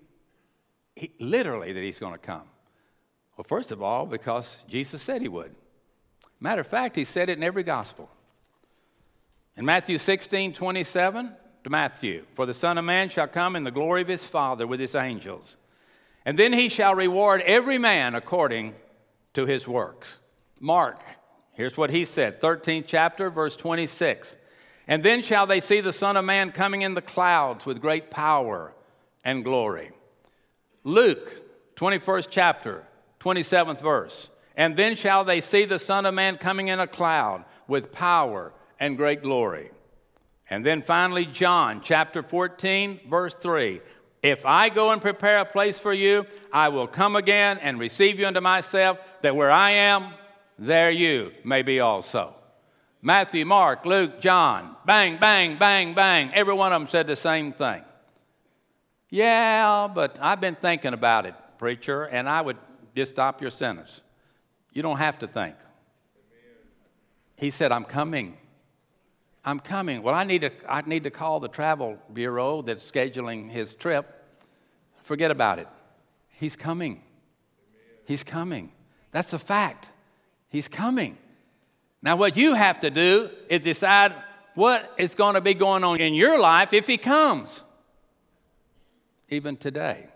he, 0.94 1.12
literally 1.20 1.74
that 1.74 1.82
he's 1.82 1.98
going 1.98 2.14
to 2.14 2.18
come? 2.18 2.44
Well, 3.36 3.44
first 3.46 3.72
of 3.72 3.82
all, 3.82 4.06
because 4.06 4.56
Jesus 4.66 5.02
said 5.02 5.20
he 5.20 5.28
would. 5.28 5.54
Matter 6.40 6.62
of 6.62 6.66
fact, 6.66 6.96
he 6.96 7.04
said 7.04 7.28
it 7.28 7.36
in 7.36 7.44
every 7.44 7.62
gospel. 7.62 8.08
In 9.54 9.66
Matthew 9.66 9.98
16, 9.98 10.54
27, 10.54 11.30
to 11.64 11.68
Matthew, 11.68 12.24
for 12.32 12.46
the 12.46 12.54
Son 12.54 12.78
of 12.78 12.86
Man 12.86 13.10
shall 13.10 13.28
come 13.28 13.54
in 13.54 13.64
the 13.64 13.70
glory 13.70 14.00
of 14.00 14.08
his 14.08 14.24
Father 14.24 14.66
with 14.66 14.80
his 14.80 14.94
angels. 14.94 15.58
And 16.24 16.38
then 16.38 16.54
he 16.54 16.70
shall 16.70 16.94
reward 16.94 17.42
every 17.42 17.76
man 17.76 18.14
according 18.14 18.76
to 19.34 19.44
his 19.44 19.68
works. 19.68 20.20
Mark, 20.58 21.02
here's 21.52 21.76
what 21.76 21.90
he 21.90 22.06
said 22.06 22.40
13th 22.40 22.84
chapter, 22.86 23.28
verse 23.28 23.56
26. 23.56 24.36
And 24.88 25.02
then 25.02 25.22
shall 25.22 25.46
they 25.46 25.60
see 25.60 25.80
the 25.80 25.92
Son 25.92 26.16
of 26.16 26.24
Man 26.24 26.52
coming 26.52 26.82
in 26.82 26.94
the 26.94 27.02
clouds 27.02 27.66
with 27.66 27.80
great 27.80 28.10
power 28.10 28.72
and 29.24 29.42
glory. 29.42 29.90
Luke, 30.84 31.42
21st 31.74 32.28
chapter, 32.30 32.84
27th 33.18 33.80
verse. 33.80 34.30
And 34.56 34.76
then 34.76 34.94
shall 34.94 35.24
they 35.24 35.40
see 35.40 35.64
the 35.64 35.80
Son 35.80 36.06
of 36.06 36.14
Man 36.14 36.36
coming 36.36 36.68
in 36.68 36.78
a 36.78 36.86
cloud 36.86 37.44
with 37.66 37.90
power 37.90 38.52
and 38.78 38.96
great 38.96 39.22
glory. 39.22 39.70
And 40.48 40.64
then 40.64 40.82
finally, 40.82 41.26
John 41.26 41.80
chapter 41.82 42.22
14, 42.22 43.00
verse 43.10 43.34
3. 43.34 43.80
If 44.22 44.46
I 44.46 44.68
go 44.68 44.92
and 44.92 45.02
prepare 45.02 45.38
a 45.38 45.44
place 45.44 45.80
for 45.80 45.92
you, 45.92 46.26
I 46.52 46.68
will 46.68 46.86
come 46.86 47.16
again 47.16 47.58
and 47.58 47.80
receive 47.80 48.20
you 48.20 48.26
unto 48.26 48.40
myself, 48.40 48.98
that 49.22 49.34
where 49.34 49.50
I 49.50 49.72
am, 49.72 50.12
there 50.56 50.92
you 50.92 51.32
may 51.44 51.62
be 51.62 51.80
also. 51.80 52.35
Matthew, 53.06 53.44
Mark, 53.44 53.86
Luke, 53.86 54.20
John, 54.20 54.74
bang, 54.84 55.16
bang, 55.18 55.56
bang, 55.58 55.94
bang. 55.94 56.34
Every 56.34 56.54
one 56.54 56.72
of 56.72 56.80
them 56.80 56.88
said 56.88 57.06
the 57.06 57.14
same 57.14 57.52
thing. 57.52 57.84
Yeah, 59.10 59.86
but 59.86 60.18
I've 60.20 60.40
been 60.40 60.56
thinking 60.56 60.92
about 60.92 61.24
it, 61.24 61.36
preacher, 61.56 62.02
and 62.02 62.28
I 62.28 62.40
would 62.40 62.56
just 62.96 63.12
stop 63.12 63.40
your 63.40 63.52
sentence. 63.52 64.00
You 64.72 64.82
don't 64.82 64.96
have 64.96 65.20
to 65.20 65.28
think. 65.28 65.54
He 67.36 67.50
said, 67.50 67.70
I'm 67.70 67.84
coming. 67.84 68.38
I'm 69.44 69.60
coming. 69.60 70.02
Well, 70.02 70.16
I 70.16 70.24
need, 70.24 70.40
to, 70.40 70.50
I 70.68 70.80
need 70.80 71.04
to 71.04 71.10
call 71.10 71.38
the 71.38 71.46
travel 71.46 72.00
bureau 72.12 72.60
that's 72.60 72.90
scheduling 72.90 73.48
his 73.48 73.74
trip. 73.74 74.20
Forget 75.04 75.30
about 75.30 75.60
it. 75.60 75.68
He's 76.30 76.56
coming. 76.56 77.02
He's 78.04 78.24
coming. 78.24 78.72
That's 79.12 79.32
a 79.32 79.38
fact. 79.38 79.90
He's 80.48 80.66
coming. 80.66 81.18
Now, 82.02 82.16
what 82.16 82.36
you 82.36 82.54
have 82.54 82.80
to 82.80 82.90
do 82.90 83.30
is 83.48 83.60
decide 83.60 84.14
what 84.54 84.92
is 84.98 85.14
going 85.14 85.34
to 85.34 85.40
be 85.40 85.54
going 85.54 85.84
on 85.84 86.00
in 86.00 86.14
your 86.14 86.38
life 86.38 86.72
if 86.72 86.86
he 86.86 86.96
comes. 86.96 87.62
Even 89.28 89.56
today. 89.56 90.06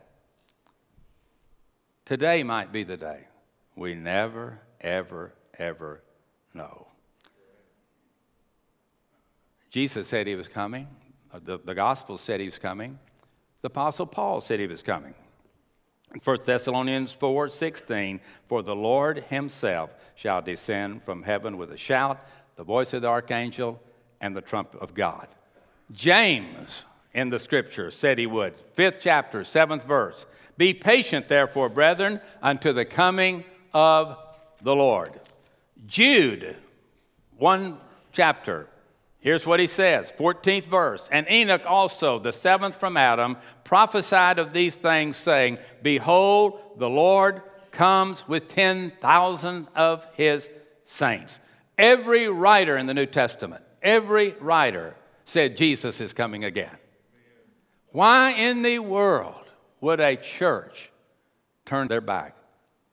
Today 2.05 2.43
might 2.43 2.73
be 2.73 2.83
the 2.85 2.97
day. 2.97 3.27
We 3.77 3.95
never, 3.95 4.61
ever, 4.81 5.33
ever 5.59 6.03
know. 6.55 6.87
Jesus 9.71 10.09
said 10.09 10.27
he 10.27 10.35
was 10.35 10.49
coming. 10.49 10.89
The, 11.45 11.59
the 11.59 11.75
gospel 11.75 12.19
said 12.19 12.41
he 12.41 12.47
was 12.47 12.59
coming. 12.59 12.99
The 13.63 13.69
apostle 13.69 14.07
Paul 14.07 14.41
said 14.41 14.59
he 14.59 14.67
was 14.67 14.83
coming. 14.83 15.15
1 16.25 16.39
Thessalonians 16.45 17.13
4 17.13 17.49
16, 17.49 18.21
for 18.49 18.63
the 18.63 18.75
Lord 18.75 19.25
himself 19.29 19.91
shall 20.15 20.43
descend 20.43 21.03
from 21.05 21.23
heaven 21.23 21.57
with 21.57 21.71
a 21.71 21.77
shout, 21.77 22.19
the 22.57 22.65
voice 22.65 22.93
of 22.93 23.03
the 23.03 23.09
archangel, 23.09 23.81
and 24.21 24.35
the 24.35 24.41
trump 24.41 24.75
of 24.81 24.93
God. 24.93 25.29
James 25.93 26.85
in 27.15 27.31
the 27.31 27.39
scripture 27.39 27.91
said 27.91 28.19
he 28.19 28.27
would. 28.27 28.55
Fifth 28.75 28.99
chapter, 29.01 29.45
seventh 29.45 29.85
verse. 29.85 30.27
Be 30.57 30.75
patient, 30.75 31.29
therefore, 31.29 31.69
brethren, 31.69 32.21
unto 32.43 32.73
the 32.73 32.85
coming 32.85 33.45
of 33.73 34.19
the 34.61 34.75
Lord. 34.75 35.19
Jude, 35.87 36.57
one 37.39 37.79
chapter, 38.13 38.69
Here's 39.21 39.47
what 39.47 39.61
he 39.61 39.67
says, 39.67 40.13
14th 40.19 40.65
verse. 40.65 41.09
And 41.13 41.31
Enoch 41.31 41.63
also, 41.67 42.19
the 42.19 42.33
seventh 42.33 42.77
from 42.77 42.97
Adam, 42.97 43.37
prophesied 43.65 44.39
of 44.39 44.55
these 44.55 44.77
things, 44.77 45.19
saying, 45.19 45.59
Behold, 45.83 46.59
the 46.79 46.89
Lord 46.89 47.43
comes 47.71 48.27
with 48.27 48.49
10,000 48.49 49.69
of 49.77 50.07
his 50.15 50.49
saints. 50.87 51.39
Every 51.77 52.29
writer 52.29 52.77
in 52.79 52.87
the 52.87 52.95
New 52.95 53.07
Testament, 53.07 53.63
every 53.83 54.35
writer 54.41 54.97
said 55.27 55.57
Jesus 55.57 56.01
is 56.01 56.15
coming 56.15 56.45
again. 56.45 56.77
Why 57.93 58.33
in 58.33 58.63
the 58.63 58.79
world 58.79 59.45
would 59.81 60.01
a 60.01 60.17
church 60.17 60.91
turn 61.67 61.89
their 61.89 62.01
back 62.01 62.37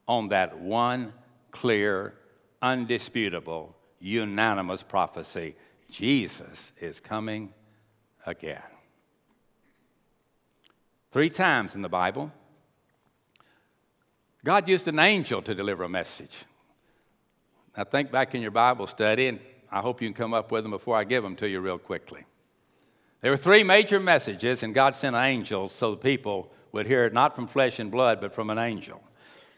on 0.08 0.30
that 0.30 0.60
one 0.60 1.14
clear, 1.52 2.14
undisputable, 2.62 3.76
unanimous 4.00 4.84
prophecy? 4.84 5.56
Jesus 5.90 6.72
is 6.80 7.00
coming 7.00 7.52
again. 8.26 8.62
Three 11.12 11.30
times 11.30 11.76
in 11.76 11.82
the 11.82 11.90
Bible, 11.90 12.32
God 14.44 14.68
used 14.68 14.88
an 14.88 15.00
angel 15.00 15.42
to 15.42 15.56
deliver 15.56 15.84
a 15.84 15.90
message. 15.90 16.46
Now, 17.76 17.84
think 17.86 18.12
back 18.12 18.36
in 18.36 18.42
your 18.42 18.52
Bible 18.52 18.88
study, 18.88 19.28
and 19.28 19.40
I 19.72 19.82
hope 19.82 20.02
you 20.02 20.08
can 20.08 20.14
come 20.14 20.34
up 20.34 20.52
with 20.52 20.64
them 20.64 20.72
before 20.72 20.96
I 20.96 21.04
give 21.04 21.24
them 21.24 21.36
to 21.38 21.50
you 21.50 21.60
real 21.60 21.78
quickly. 21.78 22.24
There 23.22 23.32
were 23.32 23.38
three 23.38 23.64
major 23.64 24.00
messages, 24.00 24.64
and 24.64 24.74
God 24.74 24.96
sent 24.96 25.16
angels 25.16 25.72
so 25.72 25.92
the 25.92 25.98
people 25.98 26.52
would 26.72 26.88
hear 26.88 27.06
it 27.06 27.14
not 27.14 27.36
from 27.36 27.48
flesh 27.48 27.80
and 27.80 27.90
blood, 27.90 28.22
but 28.22 28.34
from 28.34 28.50
an 28.50 28.58
angel. 28.58 29.02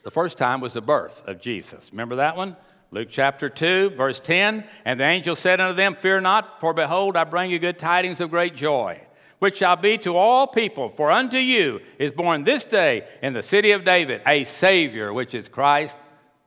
The 0.03 0.11
first 0.11 0.37
time 0.37 0.61
was 0.61 0.73
the 0.73 0.81
birth 0.81 1.21
of 1.27 1.41
Jesus. 1.41 1.91
Remember 1.91 2.15
that 2.15 2.37
one? 2.37 2.55
Luke 2.91 3.09
chapter 3.11 3.49
2, 3.49 3.91
verse 3.91 4.19
10 4.19 4.63
And 4.83 4.99
the 4.99 5.05
angel 5.05 5.35
said 5.35 5.59
unto 5.59 5.75
them, 5.75 5.95
Fear 5.95 6.21
not, 6.21 6.59
for 6.59 6.73
behold, 6.73 7.15
I 7.15 7.23
bring 7.23 7.51
you 7.51 7.59
good 7.59 7.77
tidings 7.77 8.19
of 8.19 8.31
great 8.31 8.55
joy, 8.55 8.99
which 9.37 9.57
shall 9.57 9.75
be 9.75 9.97
to 9.99 10.17
all 10.17 10.47
people. 10.47 10.89
For 10.89 11.11
unto 11.11 11.37
you 11.37 11.81
is 11.99 12.11
born 12.11 12.43
this 12.43 12.63
day 12.63 13.07
in 13.21 13.33
the 13.33 13.43
city 13.43 13.71
of 13.71 13.85
David 13.85 14.21
a 14.25 14.43
Savior, 14.43 15.13
which 15.13 15.35
is 15.35 15.47
Christ 15.47 15.97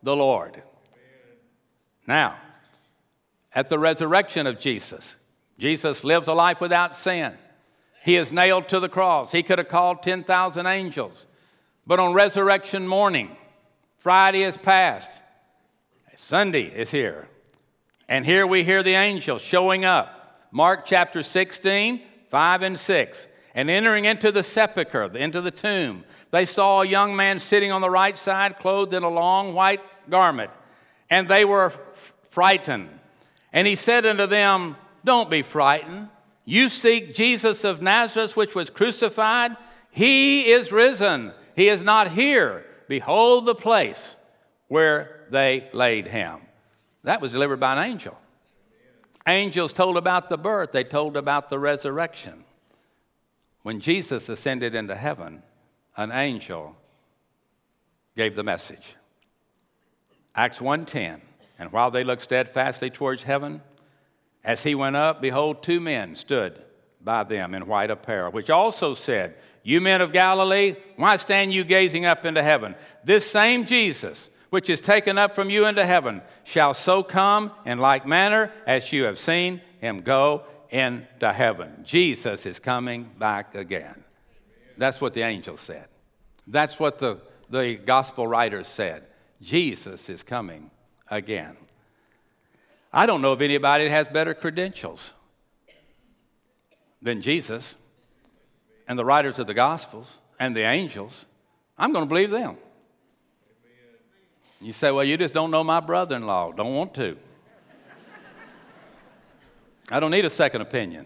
the 0.02 0.16
Lord. 0.16 0.62
Now, 2.06 2.36
at 3.54 3.68
the 3.68 3.78
resurrection 3.78 4.46
of 4.46 4.58
Jesus, 4.58 5.14
Jesus 5.58 6.02
lives 6.02 6.26
a 6.26 6.32
life 6.32 6.60
without 6.60 6.96
sin. 6.96 7.34
He 8.04 8.16
is 8.16 8.32
nailed 8.32 8.68
to 8.68 8.80
the 8.80 8.88
cross. 8.88 9.30
He 9.30 9.44
could 9.44 9.58
have 9.58 9.68
called 9.68 10.02
10,000 10.02 10.66
angels. 10.66 11.28
But 11.86 12.00
on 12.00 12.14
resurrection 12.14 12.88
morning, 12.88 13.36
Friday 13.98 14.42
is 14.42 14.56
past. 14.56 15.22
Sunday 16.16 16.64
is 16.64 16.90
here. 16.90 17.28
And 18.08 18.26
here 18.26 18.46
we 18.46 18.64
hear 18.64 18.82
the 18.82 18.94
angel 18.94 19.38
showing 19.38 19.84
up. 19.84 20.48
Mark 20.50 20.84
chapter 20.84 21.22
16, 21.22 22.02
5 22.28 22.62
and 22.62 22.78
6. 22.78 23.26
And 23.54 23.70
entering 23.70 24.04
into 24.04 24.32
the 24.32 24.42
sepulchre, 24.42 25.16
into 25.16 25.40
the 25.40 25.50
tomb, 25.50 26.04
they 26.30 26.44
saw 26.46 26.80
a 26.82 26.86
young 26.86 27.14
man 27.16 27.38
sitting 27.38 27.70
on 27.72 27.80
the 27.80 27.90
right 27.90 28.16
side, 28.16 28.58
clothed 28.58 28.94
in 28.94 29.02
a 29.02 29.08
long 29.08 29.54
white 29.54 29.80
garment. 30.08 30.50
And 31.10 31.28
they 31.28 31.44
were 31.44 31.72
frightened. 32.30 32.88
And 33.52 33.66
he 33.66 33.76
said 33.76 34.06
unto 34.06 34.26
them, 34.26 34.76
Don't 35.04 35.30
be 35.30 35.42
frightened. 35.42 36.08
You 36.44 36.68
seek 36.68 37.14
Jesus 37.14 37.64
of 37.64 37.82
Nazareth, 37.82 38.36
which 38.36 38.54
was 38.54 38.70
crucified. 38.70 39.56
He 39.90 40.50
is 40.50 40.72
risen. 40.72 41.32
He 41.54 41.68
is 41.68 41.82
not 41.82 42.12
here. 42.12 42.64
Behold 42.88 43.46
the 43.46 43.54
place 43.54 44.16
where 44.68 45.21
they 45.32 45.68
laid 45.72 46.06
him. 46.06 46.40
That 47.04 47.20
was 47.20 47.32
delivered 47.32 47.58
by 47.58 47.72
an 47.72 47.90
angel. 47.90 48.16
Angels 49.26 49.72
told 49.72 49.96
about 49.96 50.28
the 50.28 50.38
birth, 50.38 50.72
they 50.72 50.84
told 50.84 51.16
about 51.16 51.48
the 51.48 51.58
resurrection. 51.58 52.44
When 53.62 53.80
Jesus 53.80 54.28
ascended 54.28 54.74
into 54.74 54.94
heaven, 54.94 55.42
an 55.96 56.12
angel 56.12 56.76
gave 58.16 58.36
the 58.36 58.42
message. 58.44 58.96
Acts 60.34 60.60
1:10. 60.60 61.20
And 61.58 61.72
while 61.72 61.90
they 61.90 62.02
looked 62.02 62.22
steadfastly 62.22 62.90
towards 62.90 63.22
heaven, 63.22 63.62
as 64.42 64.64
he 64.64 64.74
went 64.74 64.96
up, 64.96 65.20
behold, 65.22 65.62
two 65.62 65.80
men 65.80 66.16
stood 66.16 66.60
by 67.00 67.22
them 67.22 67.54
in 67.54 67.66
white 67.66 67.90
apparel, 67.90 68.32
which 68.32 68.50
also 68.50 68.94
said, 68.94 69.36
You 69.62 69.80
men 69.80 70.00
of 70.00 70.12
Galilee, 70.12 70.76
why 70.96 71.16
stand 71.16 71.52
you 71.52 71.62
gazing 71.62 72.04
up 72.04 72.24
into 72.24 72.42
heaven? 72.42 72.74
This 73.04 73.30
same 73.30 73.64
Jesus 73.64 74.30
which 74.52 74.68
is 74.68 74.82
taken 74.82 75.16
up 75.16 75.34
from 75.34 75.48
you 75.48 75.64
into 75.64 75.82
heaven 75.82 76.20
shall 76.44 76.74
so 76.74 77.02
come 77.02 77.50
in 77.64 77.78
like 77.78 78.06
manner 78.06 78.52
as 78.66 78.92
you 78.92 79.04
have 79.04 79.18
seen 79.18 79.62
him 79.80 80.02
go 80.02 80.42
into 80.68 81.32
heaven. 81.32 81.72
Jesus 81.84 82.44
is 82.44 82.60
coming 82.60 83.08
back 83.18 83.54
again. 83.54 84.04
That's 84.76 85.00
what 85.00 85.14
the 85.14 85.22
angel 85.22 85.56
said. 85.56 85.86
That's 86.46 86.78
what 86.78 86.98
the, 86.98 87.22
the 87.48 87.76
gospel 87.76 88.26
writers 88.26 88.68
said. 88.68 89.06
Jesus 89.40 90.10
is 90.10 90.22
coming 90.22 90.70
again. 91.10 91.56
I 92.92 93.06
don't 93.06 93.22
know 93.22 93.32
of 93.32 93.40
anybody 93.40 93.84
that 93.84 93.90
has 93.90 94.06
better 94.06 94.34
credentials 94.34 95.14
than 97.00 97.22
Jesus 97.22 97.74
and 98.86 98.98
the 98.98 99.04
writers 99.06 99.38
of 99.38 99.46
the 99.46 99.54
gospels 99.54 100.20
and 100.38 100.54
the 100.54 100.60
angels. 100.60 101.24
I'm 101.78 101.94
going 101.94 102.04
to 102.04 102.08
believe 102.08 102.30
them. 102.30 102.58
You 104.62 104.72
say, 104.72 104.92
well, 104.92 105.04
you 105.04 105.16
just 105.16 105.34
don't 105.34 105.50
know 105.50 105.64
my 105.64 105.80
brother 105.80 106.14
in 106.14 106.24
law. 106.24 106.52
Don't 106.52 106.74
want 106.74 106.94
to. 106.94 107.16
I 109.90 109.98
don't 109.98 110.12
need 110.12 110.24
a 110.24 110.30
second 110.30 110.60
opinion. 110.60 111.04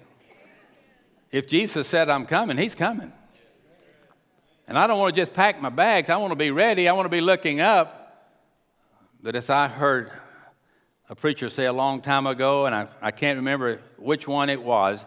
If 1.33 1.49
Jesus 1.49 1.88
said, 1.88 2.11
I'm 2.11 2.27
coming, 2.27 2.59
he's 2.59 2.75
coming. 2.75 3.12
And 4.69 4.79
I 4.79 4.87
don't 4.87 4.99
want 4.99 5.14
to 5.14 5.21
just 5.21 5.33
pack 5.33 5.61
my 5.61 5.71
bags. 5.71 6.11
I 6.11 6.16
want 6.19 6.33
to 6.33 6.37
be 6.37 6.51
ready. 6.51 6.87
I 6.87 6.92
want 6.92 7.07
to 7.07 7.11
be 7.11 7.21
looking 7.23 7.61
up 7.61 8.29
But 9.27 9.35
as 9.35 9.51
I 9.51 9.66
heard 9.66 10.12
a 11.09 11.16
preacher 11.16 11.49
say 11.49 11.66
a 11.66 11.73
long 11.73 12.01
time 12.01 12.29
ago, 12.29 12.66
and 12.66 12.75
I, 12.75 12.87
I 13.03 13.11
can't 13.11 13.38
remember 13.38 13.81
which 13.97 14.29
one 14.29 14.51
it 14.51 14.62
was, 14.62 15.05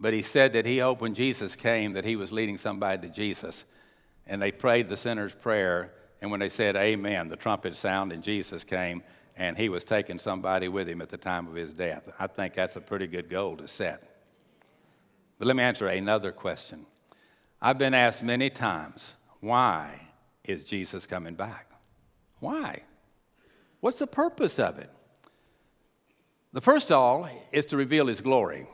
but 0.00 0.14
he 0.14 0.22
said 0.22 0.54
that 0.54 0.64
he 0.64 0.78
hoped 0.78 1.02
when 1.02 1.14
Jesus 1.14 1.54
came 1.56 1.92
that 1.92 2.06
he 2.06 2.16
was 2.16 2.32
leading 2.32 2.56
somebody 2.56 3.06
to 3.06 3.12
Jesus. 3.12 3.64
And 4.26 4.40
they 4.40 4.52
prayed 4.52 4.88
the 4.88 4.96
sinner's 4.96 5.34
prayer, 5.34 5.92
and 6.20 6.30
when 6.30 6.40
they 6.40 6.48
said 6.48 6.76
amen, 6.76 7.28
the 7.28 7.36
trumpet 7.36 7.74
sounded 7.74 8.14
and 8.14 8.24
Jesus 8.24 8.64
came, 8.64 9.02
and 9.36 9.56
he 9.56 9.68
was 9.68 9.84
taking 9.84 10.18
somebody 10.18 10.68
with 10.68 10.88
him 10.88 11.00
at 11.00 11.08
the 11.08 11.16
time 11.16 11.46
of 11.46 11.54
his 11.54 11.72
death. 11.72 12.08
I 12.18 12.26
think 12.26 12.54
that's 12.54 12.76
a 12.76 12.80
pretty 12.80 13.06
good 13.06 13.30
goal 13.30 13.56
to 13.56 13.66
set. 13.66 14.02
But 15.38 15.46
let 15.46 15.56
me 15.56 15.62
answer 15.62 15.88
another 15.88 16.32
question. 16.32 16.84
I've 17.62 17.78
been 17.78 17.94
asked 17.94 18.22
many 18.22 18.50
times, 18.50 19.14
why 19.40 20.08
is 20.44 20.64
Jesus 20.64 21.06
coming 21.06 21.34
back? 21.34 21.70
Why? 22.40 22.82
What's 23.80 23.98
the 23.98 24.06
purpose 24.06 24.58
of 24.58 24.78
it? 24.78 24.90
The 26.52 26.60
first 26.60 26.90
of 26.90 26.98
all 26.98 27.28
is 27.52 27.64
to 27.66 27.76
reveal 27.76 28.06
his 28.06 28.20
glory. 28.20 28.66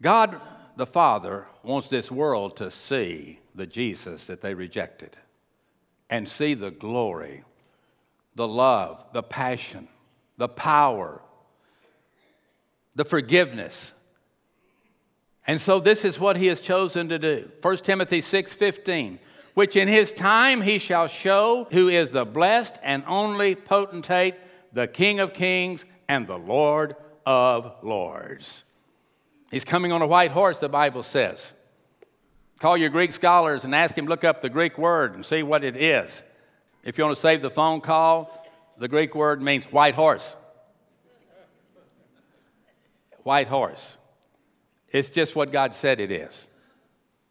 God 0.00 0.40
the 0.76 0.86
Father 0.86 1.46
wants 1.62 1.88
this 1.88 2.10
world 2.10 2.56
to 2.58 2.70
see 2.70 3.40
the 3.56 3.66
Jesus 3.66 4.26
that 4.26 4.42
they 4.42 4.54
rejected 4.54 5.16
and 6.08 6.28
see 6.28 6.54
the 6.54 6.70
glory, 6.70 7.42
the 8.34 8.46
love, 8.46 9.04
the 9.12 9.22
passion, 9.22 9.88
the 10.36 10.48
power, 10.48 11.20
the 12.94 13.04
forgiveness. 13.04 13.92
And 15.46 15.60
so 15.60 15.80
this 15.80 16.04
is 16.04 16.20
what 16.20 16.36
he 16.36 16.46
has 16.48 16.60
chosen 16.60 17.08
to 17.08 17.18
do. 17.18 17.50
1 17.62 17.84
Timothy 17.84 18.20
6:15, 18.20 19.18
which 19.54 19.74
in 19.74 19.88
his 19.88 20.12
time 20.12 20.60
he 20.60 20.78
shall 20.78 21.06
show 21.06 21.66
who 21.70 21.88
is 21.88 22.10
the 22.10 22.26
blessed 22.26 22.78
and 22.82 23.02
only 23.06 23.54
potentate, 23.54 24.34
the 24.72 24.86
King 24.86 25.18
of 25.18 25.32
kings 25.32 25.84
and 26.08 26.26
the 26.26 26.38
Lord 26.38 26.96
of 27.24 27.72
lords. 27.82 28.64
He's 29.50 29.64
coming 29.64 29.92
on 29.92 30.02
a 30.02 30.06
white 30.06 30.32
horse, 30.32 30.58
the 30.58 30.68
Bible 30.68 31.02
says. 31.02 31.52
Call 32.58 32.76
your 32.76 32.88
Greek 32.88 33.12
scholars 33.12 33.64
and 33.64 33.74
ask 33.74 33.96
him 33.96 34.06
look 34.06 34.24
up 34.24 34.40
the 34.40 34.48
Greek 34.48 34.78
word 34.78 35.14
and 35.14 35.24
see 35.24 35.42
what 35.42 35.62
it 35.62 35.76
is. 35.76 36.22
If 36.82 36.96
you 36.96 37.04
want 37.04 37.16
to 37.16 37.20
save 37.20 37.42
the 37.42 37.50
phone 37.50 37.80
call, 37.80 38.46
the 38.78 38.88
Greek 38.88 39.14
word 39.14 39.42
means 39.42 39.64
white 39.66 39.94
horse. 39.94 40.36
White 43.24 43.48
horse. 43.48 43.98
It's 44.90 45.08
just 45.10 45.36
what 45.36 45.52
God 45.52 45.74
said 45.74 46.00
it 46.00 46.10
is. 46.10 46.48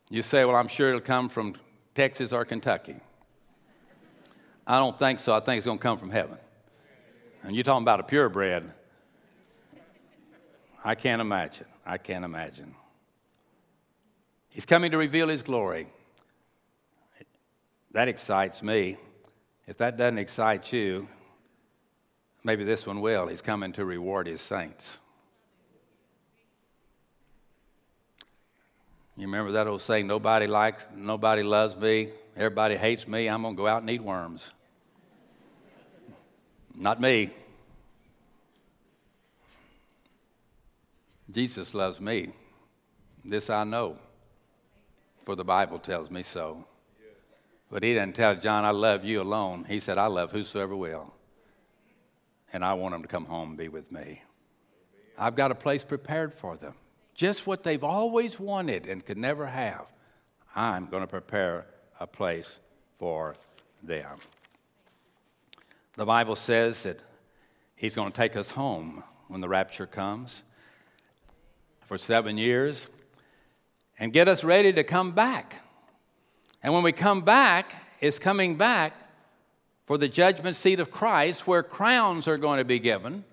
You 0.09 0.21
say, 0.21 0.45
well, 0.45 0.55
I'm 0.55 0.67
sure 0.67 0.89
it'll 0.89 1.01
come 1.01 1.29
from 1.29 1.55
Texas 1.95 2.31
or 2.31 2.45
Kentucky. 2.45 2.97
I 4.67 4.77
don't 4.79 4.97
think 4.97 5.19
so. 5.19 5.35
I 5.35 5.39
think 5.39 5.57
it's 5.57 5.65
going 5.65 5.77
to 5.77 5.81
come 5.81 5.97
from 5.97 6.11
heaven. 6.11 6.37
And 7.43 7.55
you're 7.55 7.63
talking 7.63 7.83
about 7.83 7.99
a 7.99 8.03
purebred. 8.03 8.71
I 10.83 10.95
can't 10.95 11.21
imagine. 11.21 11.65
I 11.85 11.97
can't 11.97 12.25
imagine. 12.25 12.75
He's 14.55 14.65
coming 14.65 14.89
to 14.91 14.97
reveal 14.97 15.27
his 15.27 15.43
glory. 15.43 15.87
That 17.91 18.07
excites 18.07 18.63
me. 18.63 18.95
If 19.67 19.79
that 19.79 19.97
doesn't 19.97 20.17
excite 20.17 20.71
you, 20.71 21.09
maybe 22.41 22.63
this 22.63 22.87
one 22.87 23.01
will. 23.01 23.27
He's 23.27 23.41
coming 23.41 23.73
to 23.73 23.83
reward 23.83 24.27
his 24.27 24.39
saints. 24.39 24.97
You 29.17 29.25
remember 29.25 29.51
that 29.51 29.67
old 29.67 29.81
saying, 29.81 30.07
nobody 30.07 30.47
likes, 30.47 30.85
nobody 30.95 31.43
loves 31.43 31.75
me, 31.75 32.11
everybody 32.37 32.77
hates 32.77 33.09
me, 33.09 33.27
I'm 33.27 33.41
going 33.41 33.55
to 33.55 33.61
go 33.61 33.67
out 33.67 33.81
and 33.81 33.89
eat 33.89 34.01
worms. 34.01 34.51
Not 36.73 37.01
me. 37.01 37.29
Jesus 41.29 41.73
loves 41.73 41.99
me. 41.99 42.29
This 43.25 43.49
I 43.49 43.65
know, 43.65 43.97
for 45.25 45.35
the 45.35 45.43
Bible 45.43 45.79
tells 45.79 46.09
me 46.09 46.23
so. 46.23 46.65
But 47.69 47.83
he 47.83 47.93
didn't 47.93 48.15
tell 48.15 48.35
John, 48.35 48.63
I 48.63 48.69
love 48.69 49.03
you 49.03 49.21
alone. 49.21 49.65
He 49.67 49.79
said, 49.79 49.97
I 49.97 50.05
love 50.05 50.31
whosoever 50.31 50.75
will. 50.75 51.13
And 52.53 52.63
I 52.63 52.75
want 52.75 52.93
them 52.93 53.01
to 53.01 53.07
come 53.07 53.25
home 53.25 53.49
and 53.49 53.57
be 53.57 53.67
with 53.67 53.91
me. 53.91 54.21
I've 55.17 55.35
got 55.35 55.51
a 55.51 55.55
place 55.55 55.83
prepared 55.83 56.33
for 56.33 56.55
them. 56.55 56.75
Just 57.15 57.47
what 57.47 57.63
they've 57.63 57.83
always 57.83 58.39
wanted 58.39 58.85
and 58.85 59.03
could 59.03 59.17
never 59.17 59.47
have. 59.47 59.87
I'm 60.55 60.85
going 60.85 61.01
to 61.01 61.07
prepare 61.07 61.65
a 61.99 62.05
place 62.05 62.59
for 62.99 63.35
them. 63.81 64.19
The 65.95 66.05
Bible 66.05 66.35
says 66.35 66.83
that 66.83 66.99
He's 67.75 67.95
going 67.95 68.11
to 68.11 68.15
take 68.15 68.35
us 68.35 68.51
home 68.51 69.03
when 69.27 69.41
the 69.41 69.49
rapture 69.49 69.85
comes 69.85 70.43
for 71.81 71.97
seven 71.97 72.37
years 72.37 72.89
and 73.99 74.11
get 74.11 74.27
us 74.27 74.43
ready 74.43 74.73
to 74.73 74.83
come 74.83 75.11
back. 75.11 75.55
And 76.61 76.73
when 76.73 76.83
we 76.83 76.91
come 76.91 77.21
back, 77.21 77.73
it's 78.01 78.19
coming 78.19 78.55
back 78.55 78.93
for 79.85 79.97
the 79.97 80.07
judgment 80.07 80.55
seat 80.55 80.79
of 80.79 80.91
Christ 80.91 81.47
where 81.47 81.63
crowns 81.63 82.27
are 82.27 82.37
going 82.37 82.57
to 82.57 82.65
be 82.65 82.79
given. 82.79 83.23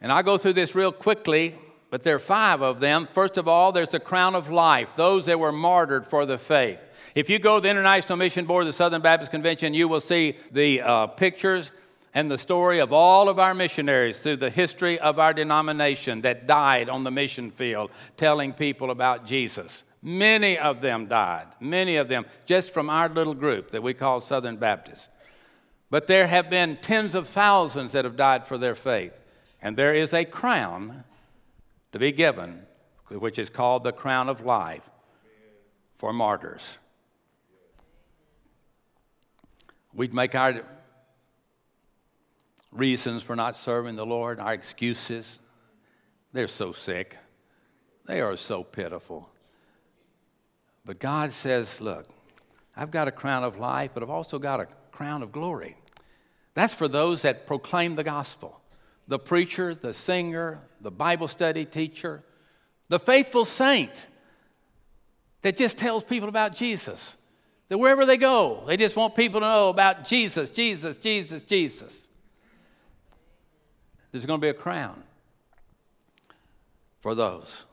And 0.00 0.12
I'll 0.12 0.22
go 0.22 0.38
through 0.38 0.54
this 0.54 0.74
real 0.74 0.92
quickly, 0.92 1.54
but 1.90 2.02
there 2.02 2.16
are 2.16 2.20
five 2.20 2.62
of 2.62 2.80
them. 2.80 3.08
First 3.12 3.38
of 3.38 3.48
all, 3.48 3.72
there's 3.72 3.90
the 3.90 4.00
crown 4.00 4.34
of 4.34 4.50
life, 4.50 4.92
those 4.96 5.26
that 5.26 5.40
were 5.40 5.52
martyred 5.52 6.06
for 6.06 6.26
the 6.26 6.38
faith. 6.38 6.78
If 7.14 7.28
you 7.28 7.38
go 7.38 7.56
to 7.56 7.62
the 7.62 7.70
International 7.70 8.16
Mission 8.16 8.44
Board 8.44 8.62
of 8.62 8.66
the 8.66 8.72
Southern 8.72 9.02
Baptist 9.02 9.32
Convention, 9.32 9.74
you 9.74 9.88
will 9.88 10.00
see 10.00 10.36
the 10.52 10.80
uh, 10.82 11.06
pictures 11.08 11.70
and 12.12 12.30
the 12.30 12.38
story 12.38 12.80
of 12.80 12.92
all 12.92 13.28
of 13.28 13.38
our 13.38 13.54
missionaries 13.54 14.18
through 14.18 14.36
the 14.36 14.50
history 14.50 14.98
of 14.98 15.18
our 15.18 15.32
denomination 15.32 16.22
that 16.22 16.46
died 16.46 16.88
on 16.88 17.04
the 17.04 17.10
mission 17.10 17.50
field 17.50 17.90
telling 18.16 18.52
people 18.52 18.90
about 18.90 19.26
Jesus. 19.26 19.84
Many 20.02 20.58
of 20.58 20.80
them 20.80 21.06
died, 21.06 21.46
many 21.60 21.96
of 21.96 22.08
them 22.08 22.26
just 22.46 22.70
from 22.70 22.90
our 22.90 23.08
little 23.08 23.34
group 23.34 23.70
that 23.70 23.82
we 23.82 23.94
call 23.94 24.20
Southern 24.20 24.56
Baptists. 24.56 25.08
But 25.90 26.06
there 26.06 26.26
have 26.28 26.48
been 26.48 26.78
tens 26.80 27.14
of 27.14 27.28
thousands 27.28 27.92
that 27.92 28.04
have 28.04 28.16
died 28.16 28.46
for 28.46 28.56
their 28.56 28.74
faith. 28.74 29.12
And 29.60 29.76
there 29.76 29.94
is 29.94 30.14
a 30.14 30.24
crown 30.24 31.04
to 31.92 31.98
be 31.98 32.12
given, 32.12 32.62
which 33.08 33.38
is 33.38 33.50
called 33.50 33.84
the 33.84 33.92
crown 33.92 34.28
of 34.28 34.40
life 34.40 34.88
for 35.98 36.12
martyrs. 36.12 36.78
We'd 39.92 40.14
make 40.14 40.34
our 40.34 40.62
reasons 42.72 43.22
for 43.22 43.36
not 43.36 43.56
serving 43.56 43.96
the 43.96 44.06
Lord, 44.06 44.38
our 44.38 44.52
excuses. 44.52 45.40
They're 46.32 46.46
so 46.46 46.72
sick. 46.72 47.16
They 48.06 48.20
are 48.20 48.36
so 48.36 48.62
pitiful. 48.62 49.28
But 50.84 50.98
God 50.98 51.32
says, 51.32 51.80
Look, 51.80 52.06
I've 52.76 52.90
got 52.90 53.08
a 53.08 53.12
crown 53.12 53.44
of 53.44 53.58
life, 53.58 53.90
but 53.94 54.02
I've 54.02 54.10
also 54.10 54.38
got 54.38 54.60
a 54.60 54.68
crown 54.92 55.22
of 55.22 55.32
glory. 55.32 55.76
That's 56.54 56.74
for 56.74 56.88
those 56.88 57.22
that 57.22 57.46
proclaim 57.46 57.96
the 57.96 58.04
gospel 58.04 58.56
the 59.08 59.18
preacher, 59.18 59.74
the 59.74 59.92
singer, 59.92 60.60
the 60.80 60.90
Bible 60.90 61.26
study 61.26 61.64
teacher, 61.64 62.22
the 62.88 62.98
faithful 62.98 63.44
saint 63.44 64.06
that 65.42 65.56
just 65.56 65.78
tells 65.78 66.04
people 66.04 66.28
about 66.28 66.54
Jesus. 66.54 67.16
That 67.70 67.78
wherever 67.78 68.06
they 68.06 68.16
go, 68.16 68.62
they 68.68 68.76
just 68.76 68.94
want 68.94 69.16
people 69.16 69.40
to 69.40 69.46
know 69.46 69.68
about 69.68 70.04
Jesus, 70.04 70.52
Jesus, 70.52 70.96
Jesus, 70.98 71.42
Jesus 71.42 72.08
there's 74.12 74.26
going 74.26 74.40
to 74.40 74.44
be 74.44 74.50
a 74.50 74.54
crown 74.54 75.02
for 77.00 77.14
those. 77.14 77.66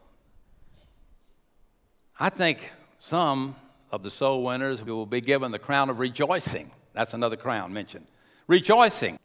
I 2.20 2.30
think 2.30 2.72
some 3.00 3.56
of 3.92 4.04
the 4.04 4.10
soul 4.10 4.44
winners 4.44 4.84
will 4.84 5.06
be 5.06 5.22
given 5.22 5.52
the 5.52 5.60
crown 5.60 5.90
of 5.90 6.00
rejoicing. 6.00 6.72
That's 6.94 7.14
another 7.14 7.36
crown 7.36 7.74
mentioned. 7.74 8.08
Rejoicing. 8.48 9.20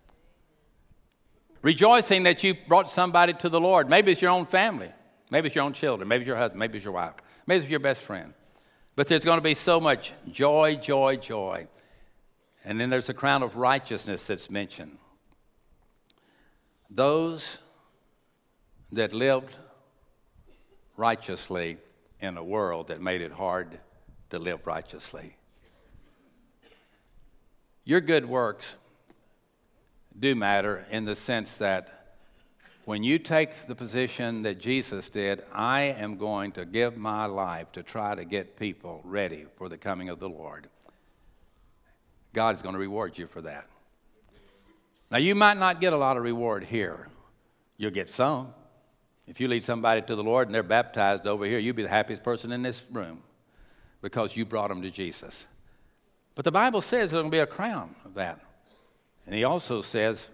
Rejoicing 1.63 2.25
that 2.25 2.43
you 2.43 2.55
brought 2.69 2.91
somebody 2.91 3.33
to 3.35 3.49
the 3.49 3.61
Lord. 3.61 3.89
Maybe 3.89 4.13
it's 4.13 4.21
your 4.21 4.33
own 4.33 4.47
family. 4.47 4.91
Maybe 5.31 5.47
it's 5.47 5.55
your 5.57 5.65
own 5.65 5.73
children. 5.73 6.09
Maybe 6.09 6.23
it's 6.23 6.29
your 6.29 6.37
husband. 6.37 6.59
Maybe 6.59 6.77
it's 6.77 6.85
your 6.85 6.93
wife. 6.93 7.15
Maybe 7.47 7.63
it's 7.63 7.71
your 7.71 7.81
best 7.81 8.03
friend. 8.03 8.35
But 8.95 9.07
there's 9.07 9.25
going 9.25 9.39
to 9.39 9.43
be 9.43 9.55
so 9.55 9.81
much 9.81 10.13
joy, 10.31 10.77
joy, 10.77 11.17
joy. 11.17 11.69
And 12.65 12.81
then 12.81 12.91
there's 12.91 13.09
a 13.09 13.15
crown 13.15 13.43
of 13.43 13.57
righteousness 13.57 14.27
that's 14.27 14.51
mentioned. 14.51 14.99
Those 16.95 17.61
that 18.93 19.15
lived 19.15 19.57
righteously 20.99 21.79
in 22.21 22.37
a 22.37 22.45
world 22.45 22.89
that 22.89 23.01
made 23.01 23.23
it 23.23 23.33
hard 23.33 23.79
to 24.29 24.39
live 24.39 24.67
righteously. 24.67 25.37
Your 27.85 28.03
good 28.03 28.29
works 28.29 28.77
do 30.19 30.35
matter 30.35 30.85
in 30.91 31.07
the 31.07 31.17
sense 31.17 31.57
that 31.57 32.17
when 32.85 33.03
you 33.03 33.19
take 33.19 33.67
the 33.67 33.75
position 33.75 34.43
that 34.43 34.59
Jesus 34.59 35.09
did, 35.09 35.43
I 35.51 35.83
am 35.83 36.19
going 36.19 36.53
to 36.53 36.67
give 36.67 36.99
my 36.99 37.25
life 37.25 37.73
to 37.73 37.83
try 37.83 38.15
to 38.15 38.25
get 38.27 38.59
people 38.59 39.01
ready 39.05 39.47
for 39.57 39.71
the 39.71 39.79
coming 39.79 40.11
of 40.11 40.19
the 40.19 40.29
Lord. 40.29 40.69
God 42.35 42.55
is 42.55 42.61
going 42.61 42.75
to 42.75 42.79
reward 42.79 43.17
you 43.17 43.27
for 43.27 43.41
that. 43.43 43.67
Now, 45.13 45.19
you 45.19 45.35
might 45.35 45.59
not 45.59 45.79
get 45.79 45.93
a 45.93 45.97
lot 45.99 46.17
of 46.17 46.23
reward 46.23 46.65
here, 46.65 47.07
you'll 47.77 47.91
get 47.91 48.09
some. 48.09 48.55
If 49.27 49.41
you 49.41 49.47
lead 49.47 49.63
somebody 49.63 50.01
to 50.01 50.17
the 50.17 50.25
Lord 50.25 50.49
and 50.49 50.55
they're 50.55 50.63
baptized 50.63 51.27
over 51.27 51.45
here, 51.45 51.59
you'll 51.59 51.77
be 51.77 51.83
the 51.83 51.89
happiest 51.91 52.23
person 52.23 52.51
in 52.51 52.63
this 52.63 52.83
room 52.91 53.23
because 54.01 54.35
you 54.39 54.47
brought 54.47 54.69
them 54.69 54.81
to 54.81 54.91
Jesus. 54.91 55.45
But 56.35 56.47
the 56.47 56.51
Bible 56.51 56.81
says 56.81 57.11
there's 57.11 57.21
going 57.21 57.27
to 57.27 57.31
be 57.31 57.41
a 57.41 57.47
crown 57.47 57.95
of 58.07 58.15
that. 58.15 58.41
And 59.27 59.35
he 59.35 59.45
also 59.45 59.83
says, 59.83 60.29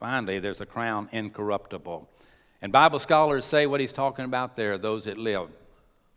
finally, 0.00 0.40
there's 0.40 0.60
a 0.60 0.66
crown 0.66 1.08
incorruptible. 1.12 2.10
And 2.60 2.72
Bible 2.72 2.98
scholars 2.98 3.44
say 3.44 3.66
what 3.66 3.78
he's 3.78 3.92
talking 3.92 4.24
about 4.24 4.56
there 4.56 4.76
those 4.78 5.04
that 5.04 5.16
live 5.16 5.48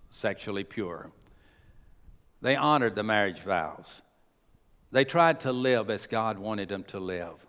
sexually 0.10 0.64
pure. 0.64 1.12
They 2.42 2.56
honored 2.56 2.96
the 2.96 3.04
marriage 3.04 3.42
vows. 3.42 4.02
They 4.92 5.06
tried 5.06 5.42
to 5.42 5.52
live 5.52 5.92
as 5.92 6.08
God 6.08 6.40
wanted 6.40 6.70
them 6.70 6.84
to 6.86 7.00
live. 7.00 7.47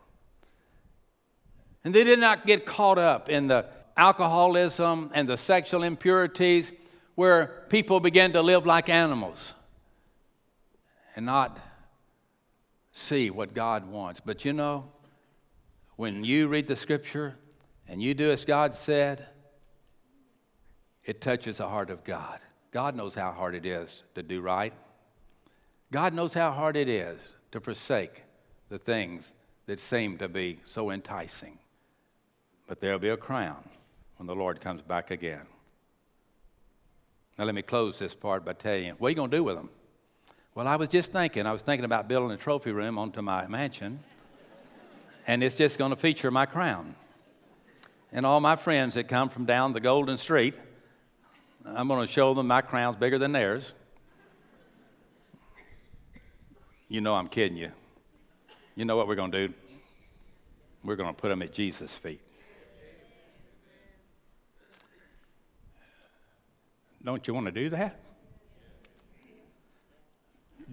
And 1.85 1.95
they 1.95 2.05
did 2.05 2.19
not 2.19 2.47
get 2.47 2.67
caught 2.67 2.99
up 2.99 3.29
in 3.29 3.49
the 3.49 3.67
alcoholism 3.97 5.11
and 5.15 5.29
the 5.29 5.37
sexual 5.37 5.83
impurities 5.83 6.73
where 7.15 7.65
people 7.69 8.01
began 8.01 8.33
to 8.33 8.43
live 8.43 8.65
like 8.65 8.89
animals 8.89 9.55
and 11.17 11.27
not 11.27 11.59
see 12.93 13.31
what 13.31 13.55
God 13.55 13.89
wants. 13.91 14.21
But 14.21 14.45
you 14.45 14.53
know, 14.53 14.85
when 15.97 16.25
you 16.25 16.47
read 16.47 16.69
the 16.69 16.77
scripture 16.77 17.35
and 17.89 18.01
you 18.01 18.15
do 18.15 18.31
as 18.31 18.45
God 18.45 18.75
said, 18.75 19.27
it 21.05 21.21
touches 21.21 21.57
the 21.59 21.69
heart 21.69 21.91
of 21.91 22.05
God. 22.05 22.39
God 22.71 22.95
knows 22.95 23.15
how 23.15 23.33
hard 23.33 23.55
it 23.55 23.67
is 23.67 24.05
to 24.15 24.23
do 24.23 24.41
right. 24.41 24.73
God 25.91 26.13
knows 26.13 26.35
how 26.35 26.53
hard 26.53 26.77
it 26.77 26.89
is 26.89 27.19
to 27.51 27.61
forsake 27.61 28.23
the 28.69 28.79
things 28.79 29.33
that 29.67 29.81
seem 29.81 30.19
to 30.19 30.29
be 30.29 30.61
so 30.65 30.91
enticing. 30.91 31.59
But 32.69 32.81
there'll 32.81 32.99
be 32.99 33.09
a 33.09 33.17
crown 33.17 33.69
when 34.19 34.27
the 34.27 34.35
Lord 34.37 34.61
comes 34.61 34.83
back 34.83 35.11
again. 35.11 35.47
Now, 37.39 37.45
let 37.45 37.55
me 37.55 37.63
close 37.63 37.99
this 37.99 38.15
part 38.15 38.45
by 38.45 38.53
telling 38.53 38.85
you 38.85 38.95
what 38.99 39.09
are 39.09 39.11
you 39.11 39.17
going 39.17 39.31
to 39.31 39.37
do 39.37 39.43
with 39.43 39.57
them? 39.57 39.71
Well, 40.55 40.69
I 40.69 40.77
was 40.77 40.89
just 40.89 41.13
thinking, 41.13 41.47
I 41.47 41.53
was 41.53 41.63
thinking 41.63 41.85
about 41.85 42.09
building 42.09 42.33
a 42.33 42.37
trophy 42.37 42.73
room 42.73 42.99
onto 42.99 43.23
my 43.23 43.47
mansion, 43.47 44.01
and 45.27 45.43
it's 45.43 45.55
just 45.55 45.79
going 45.79 45.91
to 45.91 45.97
feature 45.97 46.31
my 46.31 46.47
crown. 46.47 46.95
And 48.13 48.27
all 48.27 48.41
my 48.41 48.57
friends 48.57 48.95
that 48.95 49.09
come 49.09 49.29
from 49.29 49.45
down 49.45 49.73
the 49.73 49.81
Golden 49.81 50.19
Street, 50.19 50.55
I'm 51.65 51.89
going 51.89 52.07
to 52.07 52.13
show 52.13 52.35
them 52.35 52.49
my 52.49 52.61
crown's 52.61 52.97
bigger 52.97 53.19
than 53.19 53.33
theirs. 53.33 53.73
You 56.89 57.01
know 57.01 57.15
I'm 57.15 57.29
kidding 57.29 57.57
you. 57.57 57.71
You 58.75 58.85
know 58.85 58.97
what 58.97 59.07
we're 59.07 59.15
going 59.15 59.33
to 59.33 59.49
do? 59.49 59.55
We're 60.83 60.97
going 60.97 61.15
to 61.15 61.21
put 61.21 61.29
them 61.29 61.43
at 61.43 61.53
Jesus' 61.53 61.93
feet. 61.93 62.21
Don't 67.09 67.27
you 67.27 67.33
want 67.33 67.47
to 67.47 67.53
do 67.53 67.71
that? 67.71 67.99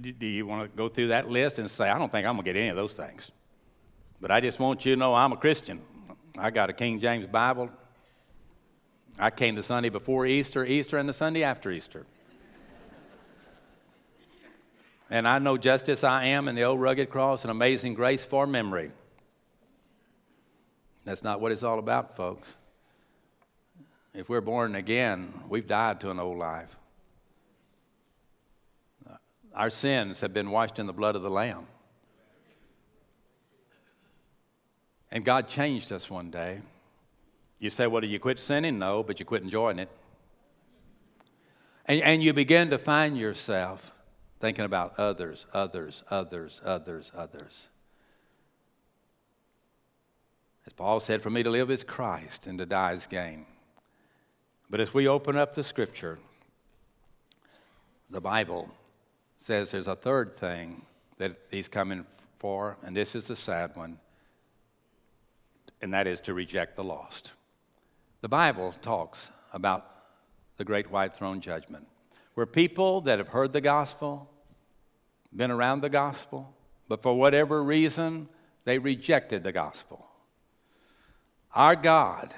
Do 0.02 0.26
you 0.26 0.46
want 0.46 0.70
to 0.70 0.78
go 0.78 0.90
through 0.90 1.08
that 1.08 1.30
list 1.30 1.60
and 1.60 1.72
say, 1.72 1.90
I 1.90 1.98
don't 1.98 2.12
think 2.12 2.28
I'm 2.28 2.34
going 2.34 2.44
to 2.44 2.52
get 2.52 2.60
any 2.60 2.68
of 2.68 2.76
those 2.76 2.92
things? 2.92 3.32
But 4.20 4.32
I 4.32 4.42
just 4.42 4.60
want 4.60 4.86
you 4.86 4.96
to 4.96 5.00
know 5.00 5.16
I'm 5.16 5.32
a 5.32 5.38
Christian. 5.38 5.80
I 6.38 6.50
got 6.50 6.70
a 6.70 6.74
King 6.74 7.00
James 7.00 7.26
Bible. 7.26 7.70
I 9.18 9.30
came 9.30 9.56
the 9.56 9.64
Sunday 9.64 9.88
before 9.88 10.26
Easter, 10.26 10.66
Easter, 10.66 10.98
and 10.98 11.08
the 11.08 11.14
Sunday 11.14 11.42
after 11.42 11.72
Easter. 11.72 12.06
and 15.10 15.26
I 15.26 15.40
know 15.40 15.56
just 15.56 15.88
as 15.88 16.04
I 16.04 16.26
am 16.26 16.50
in 16.50 16.56
the 16.56 16.64
old 16.64 16.82
rugged 16.82 17.10
cross 17.10 17.46
and 17.46 17.50
amazing 17.50 17.94
grace 17.94 18.26
for 18.26 18.46
memory. 18.46 18.92
That's 21.06 21.24
not 21.24 21.40
what 21.40 21.54
it's 21.54 21.64
all 21.64 21.80
about, 21.80 22.18
folks. 22.18 22.58
If 24.18 24.30
we're 24.30 24.42
born 24.42 24.76
again, 24.76 25.34
we've 25.50 25.68
died 25.68 26.00
to 26.02 26.10
an 26.10 26.20
old 26.20 26.38
life. 26.38 26.76
Our 29.54 29.70
sins 29.70 30.22
have 30.22 30.34
been 30.34 30.52
washed 30.52 30.80
in 30.80 30.86
the 30.86 30.94
blood 30.94 31.16
of 31.16 31.22
the 31.22 31.30
Lamb. 31.30 31.68
And 35.12 35.24
God 35.24 35.48
changed 35.48 35.92
us 35.92 36.10
one 36.10 36.30
day. 36.30 36.62
You 37.60 37.70
say, 37.70 37.88
well, 37.88 38.02
do 38.02 38.08
you 38.08 38.20
quit 38.20 38.40
sinning? 38.40 38.80
No, 38.80 39.04
but 39.04 39.20
you 39.20 39.26
quit 39.26 39.44
enjoying 39.44 39.80
it. 39.80 39.90
And, 41.86 42.02
and 42.02 42.24
you 42.24 42.34
begin 42.34 42.70
to 42.72 42.78
find 42.78 43.18
yourself 43.18 43.94
thinking 44.40 44.66
about 44.66 44.98
others, 44.98 45.46
others, 45.54 46.04
others, 46.10 46.62
others, 46.66 47.12
others. 47.16 47.68
As 50.66 50.74
Paul 50.74 51.00
said, 51.00 51.22
for 51.22 51.30
me 51.30 51.44
to 51.44 51.50
live 51.50 51.70
is 51.70 51.84
Christ 51.84 52.48
and 52.48 52.58
to 52.60 52.66
die 52.66 52.94
is 52.94 53.08
gain. 53.08 53.46
But 54.70 54.80
as 54.80 54.94
we 54.94 55.08
open 55.08 55.38
up 55.38 55.54
the 55.54 55.64
scripture, 55.64 56.18
the 58.10 58.22
Bible 58.22 58.70
says 59.38 59.72
there's 59.72 59.88
a 59.88 59.96
third 59.96 60.36
thing 60.36 60.82
that 61.18 61.38
he's 61.52 61.70
coming 61.70 62.06
for, 62.40 62.78
and 62.84 62.96
this 62.96 63.16
is 63.16 63.28
the 63.28 63.36
sad 63.36 63.76
one, 63.76 64.00
and 65.82 65.94
that 65.94 66.08
is 66.08 66.20
to 66.22 66.34
reject 66.34 66.76
the 66.76 66.84
lost. 66.84 67.34
The 68.22 68.30
Bible 68.30 68.74
talks 68.82 69.30
about 69.54 69.86
the 70.58 70.66
great 70.66 70.90
white 70.90 71.16
throne 71.16 71.42
judgment, 71.42 71.88
where 72.34 72.46
people 72.46 73.02
that 73.02 73.20
have 73.20 73.30
heard 73.30 73.54
the 73.54 73.62
gospel, 73.62 74.30
been 75.36 75.52
around 75.52 75.82
the 75.82 75.90
gospel, 75.90 76.54
but 76.88 77.04
for 77.04 77.18
whatever 77.18 77.64
reason, 77.64 78.30
they 78.64 78.80
rejected 78.80 79.44
the 79.44 79.52
gospel. 79.52 80.06
Our 81.54 81.76
God 81.76 82.34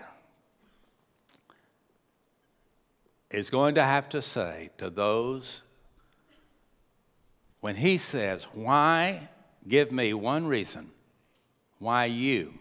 is 3.32 3.50
going 3.50 3.76
to 3.76 3.84
have 3.84 4.08
to 4.10 4.22
say 4.22 4.70
to 4.78 4.90
those 4.90 5.64
when 7.60 7.76
he 7.76 7.98
says, 7.98 8.44
Why? 8.54 9.30
Give 9.68 9.92
me 9.92 10.14
one 10.14 10.48
reason 10.48 10.92
why 11.80 12.06
you 12.06 12.54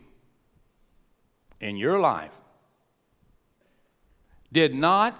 in 1.61 1.77
your 1.77 2.01
life 2.01 2.33
did 4.53 4.75
not 4.75 5.15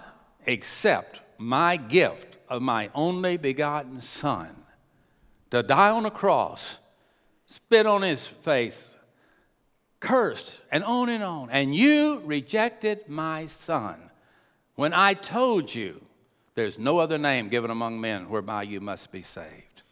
accept 0.47 1.21
my 1.39 1.77
gift 1.77 2.37
of 2.49 2.63
my 2.63 2.91
only 2.95 3.37
begotten 3.37 4.01
Son 4.01 4.49
to 5.51 5.63
die 5.63 5.91
on 5.91 6.07
a 6.07 6.11
cross, 6.11 6.79
spit 7.47 7.87
on 7.87 8.03
his 8.03 8.27
face, 8.27 8.85
cursed, 10.01 10.61
and 10.73 10.83
on 10.83 11.09
and 11.09 11.23
on. 11.23 11.51
And 11.51 11.75
you 11.75 12.21
rejected 12.25 13.09
my 13.09 13.47
Son 13.47 14.06
when 14.77 14.93
I 14.95 15.15
told 15.15 15.75
you 15.75 16.01
there's 16.55 16.79
no 16.79 16.99
other 16.99 17.19
name 17.19 17.49
given 17.49 17.71
among 17.71 18.01
men 18.01 18.29
whereby 18.29 18.63
you 18.63 18.81
must 18.81 19.11
be 19.11 19.23
saved. 19.23 19.83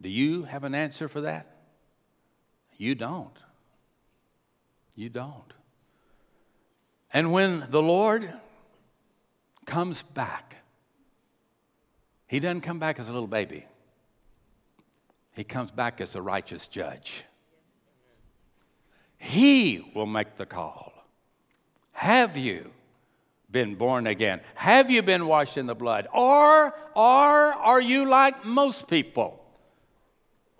Do 0.00 0.08
you 0.08 0.44
have 0.44 0.64
an 0.64 0.74
answer 0.74 1.08
for 1.08 1.22
that? 1.22 1.56
You 2.76 2.94
don't. 2.94 3.36
You 4.94 5.08
don't. 5.08 5.52
And 7.12 7.32
when 7.32 7.66
the 7.70 7.82
Lord 7.82 8.32
comes 9.66 10.02
back, 10.02 10.56
He 12.26 12.40
doesn't 12.40 12.62
come 12.62 12.78
back 12.78 12.98
as 12.98 13.08
a 13.08 13.12
little 13.12 13.28
baby, 13.28 13.64
He 15.32 15.44
comes 15.44 15.70
back 15.70 16.00
as 16.00 16.14
a 16.14 16.22
righteous 16.22 16.66
judge. 16.66 17.24
He 19.16 19.90
will 19.94 20.06
make 20.06 20.36
the 20.36 20.44
call. 20.44 20.92
Have 21.92 22.36
you 22.36 22.70
been 23.54 23.76
born 23.76 24.06
again? 24.06 24.40
Have 24.56 24.90
you 24.90 25.00
been 25.00 25.26
washed 25.26 25.56
in 25.56 25.64
the 25.64 25.74
blood? 25.74 26.08
Or, 26.12 26.74
or 26.94 27.54
are 27.70 27.80
you 27.80 28.06
like 28.06 28.44
most 28.44 28.88
people? 28.88 29.42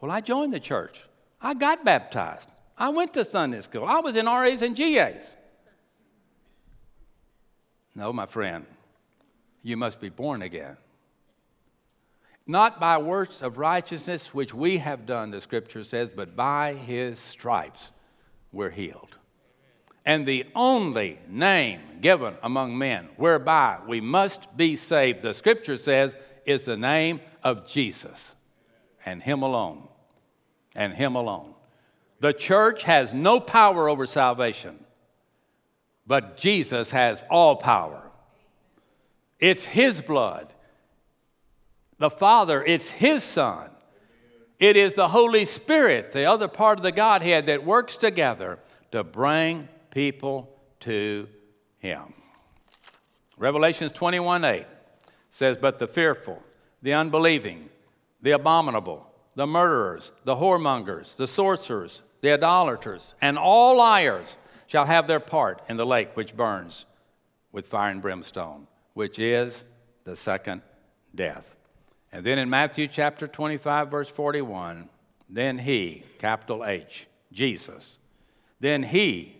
Well, 0.01 0.11
I 0.11 0.23
joined 0.23 0.55
the 0.55 0.61
church. 0.61 1.05
I 1.43 1.53
got 1.53 1.85
baptized. 1.85 2.49
I 2.79 2.89
went 2.89 3.13
to 3.15 3.25
Sunday 3.25 3.61
school. 3.61 3.85
I 3.85 3.99
was 3.99 4.17
in 4.17 4.27
RAs 4.27 4.63
and 4.63 4.75
GAs. 4.75 5.35
No, 7.95 8.13
my 8.13 8.27
friend, 8.27 8.65
you 9.63 9.77
must 9.77 10.01
be 10.01 10.09
born 10.09 10.41
again. 10.41 10.77
Not 12.47 12.79
by 12.79 12.99
works 12.99 13.43
of 13.43 13.59
righteousness 13.59 14.33
which 14.33 14.55
we 14.55 14.79
have 14.79 15.05
done, 15.05 15.31
the 15.31 15.41
scripture 15.41 15.83
says, 15.83 16.11
but 16.15 16.37
by 16.37 16.75
his 16.75 17.19
stripes 17.19 17.91
we're 18.53 18.71
healed 18.71 19.17
and 20.05 20.27
the 20.27 20.47
only 20.55 21.19
name 21.29 21.81
given 22.01 22.35
among 22.43 22.77
men 22.77 23.09
whereby 23.17 23.79
we 23.87 24.01
must 24.01 24.57
be 24.57 24.77
saved, 24.77 25.23
the 25.23 25.33
scripture 25.33 25.77
says, 25.77 26.15
is 26.45 26.65
the 26.65 26.77
name 26.77 27.21
of 27.43 27.67
Jesus 27.67 28.35
and 29.07 29.23
Him 29.23 29.43
alone. 29.43 29.89
And 30.77 30.93
Him 30.93 31.15
alone. 31.15 31.55
The 32.21 32.33
church 32.33 32.83
has 32.85 33.15
no 33.15 33.39
power 33.39 33.89
over 33.89 34.07
salvation, 34.07 34.85
but 36.07 36.37
Jesus 36.37 36.91
has 36.91 37.23
all 37.31 37.57
power. 37.57 38.03
It's 39.39 39.65
His 39.65 40.01
blood. 40.01 40.53
The 41.99 42.11
Father, 42.11 42.65
it's 42.65 42.91
His 42.91 43.23
Son. 43.23 43.71
It 44.59 44.77
is 44.77 44.95
the 44.95 45.09
Holy 45.09 45.45
Spirit, 45.45 46.13
the 46.13 46.25
other 46.25 46.49
part 46.49 46.79
of 46.79 46.83
the 46.83 46.93
Godhead, 46.93 47.47
that 47.47 47.65
works 47.65 47.97
together 47.97 48.59
to 48.93 49.05
bring 49.05 49.69
people 49.95 50.51
to 50.81 51.29
Him. 51.79 52.13
Revelations 53.39 53.93
21 53.93 54.45
8 54.45 54.67
says, 55.31 55.57
But 55.57 55.79
the 55.79 55.87
fearful, 55.87 56.43
the 56.83 56.93
unbelieving, 56.93 57.71
the 58.21 58.33
abominable, 58.33 59.07
the 59.35 59.47
murderers, 59.47 60.13
the 60.25 60.37
whoremongers, 60.37 61.17
the 61.17 61.27
sorcerers, 61.27 62.03
the 62.21 62.33
idolaters, 62.33 63.15
and 63.21 63.39
all 63.39 63.77
liars 63.77 64.37
shall 64.67 64.87
have 64.87 65.07
their 65.07 65.21
part 65.21 65.63
in 65.69 65.77
the 65.77 65.87
lake 65.87 66.17
which 66.17 66.37
burns 66.37 66.85
with 67.53 67.67
fire 67.67 67.91
and 67.91 68.03
brimstone, 68.03 68.67
which 68.95 69.19
is 69.19 69.65
the 70.05 70.17
second 70.17 70.63
death. 71.15 71.55
And 72.13 72.25
then 72.25 72.39
in 72.39 72.49
Matthew 72.49 72.89
chapter 72.89 73.27
25, 73.27 73.91
verse 73.91 74.09
41, 74.09 74.89
then 75.29 75.59
he, 75.59 76.05
capital 76.19 76.65
H, 76.65 77.07
Jesus, 77.33 77.99
then 78.61 78.85
he 78.85 79.34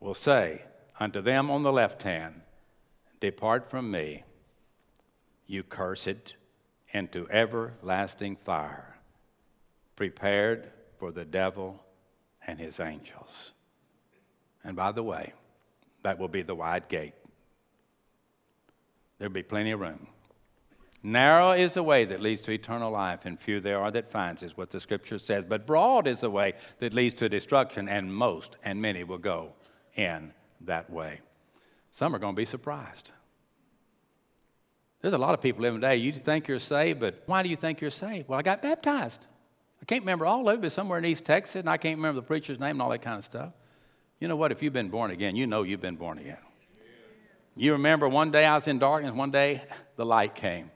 will 0.00 0.14
say 0.14 0.64
unto 0.98 1.20
them 1.20 1.50
on 1.50 1.62
the 1.62 1.72
left 1.72 2.02
hand, 2.02 2.40
Depart 3.20 3.70
from 3.70 3.90
me, 3.90 4.24
you 5.46 5.62
cursed, 5.62 6.34
into 6.92 7.28
everlasting 7.30 8.36
fire, 8.36 8.96
prepared 9.94 10.70
for 10.98 11.12
the 11.12 11.24
devil 11.24 11.80
and 12.46 12.58
his 12.58 12.80
angels. 12.80 13.52
And 14.64 14.74
by 14.74 14.92
the 14.92 15.02
way, 15.02 15.34
that 16.02 16.18
will 16.18 16.28
be 16.28 16.42
the 16.42 16.54
wide 16.54 16.88
gate. 16.88 17.14
There'll 19.18 19.32
be 19.32 19.42
plenty 19.42 19.70
of 19.70 19.80
room. 19.80 20.08
Narrow 21.02 21.52
is 21.52 21.74
the 21.74 21.82
way 21.82 22.04
that 22.06 22.20
leads 22.20 22.42
to 22.42 22.52
eternal 22.52 22.90
life, 22.90 23.20
and 23.24 23.38
few 23.38 23.60
there 23.60 23.80
are 23.80 23.90
that 23.90 24.10
finds 24.10 24.42
is 24.42 24.56
what 24.56 24.70
the 24.70 24.80
scripture 24.80 25.18
says. 25.18 25.44
But 25.48 25.66
broad 25.66 26.06
is 26.06 26.20
the 26.20 26.30
way 26.30 26.54
that 26.78 26.92
leads 26.92 27.14
to 27.16 27.28
destruction, 27.28 27.88
and 27.88 28.14
most 28.14 28.56
and 28.64 28.82
many 28.82 29.04
will 29.04 29.18
go 29.18 29.54
in 29.94 30.32
that 30.62 30.90
way. 30.90 31.20
Some 31.90 32.14
are 32.14 32.18
going 32.18 32.34
to 32.34 32.36
be 32.36 32.44
surprised. 32.44 33.10
There's 35.00 35.14
a 35.14 35.18
lot 35.18 35.34
of 35.34 35.40
people 35.40 35.62
living 35.62 35.80
today. 35.80 35.96
You 35.96 36.12
think 36.12 36.46
you're 36.46 36.58
saved, 36.58 37.00
but 37.00 37.22
why 37.26 37.42
do 37.42 37.48
you 37.48 37.56
think 37.56 37.80
you're 37.80 37.90
saved? 37.90 38.28
Well, 38.28 38.38
I 38.38 38.42
got 38.42 38.60
baptized. 38.60 39.26
I 39.80 39.84
can't 39.86 40.02
remember 40.02 40.26
all 40.26 40.48
of 40.48 40.54
it, 40.56 40.60
but 40.60 40.72
somewhere 40.72 40.98
in 40.98 41.04
East 41.06 41.24
Texas, 41.24 41.56
and 41.56 41.70
I 41.70 41.78
can't 41.78 41.96
remember 41.96 42.20
the 42.20 42.26
preacher's 42.26 42.60
name 42.60 42.72
and 42.72 42.82
all 42.82 42.90
that 42.90 43.02
kind 43.02 43.18
of 43.18 43.24
stuff. 43.24 43.52
You 44.18 44.28
know 44.28 44.36
what? 44.36 44.52
If 44.52 44.62
you've 44.62 44.74
been 44.74 44.90
born 44.90 45.10
again, 45.10 45.36
you 45.36 45.46
know 45.46 45.62
you've 45.62 45.80
been 45.80 45.96
born 45.96 46.18
again. 46.18 46.36
You 47.56 47.72
remember 47.72 48.08
one 48.08 48.30
day 48.30 48.44
I 48.44 48.54
was 48.54 48.68
in 48.68 48.78
darkness, 48.78 49.12
one 49.14 49.30
day 49.30 49.62
the 49.96 50.04
light 50.04 50.34
came. 50.34 50.70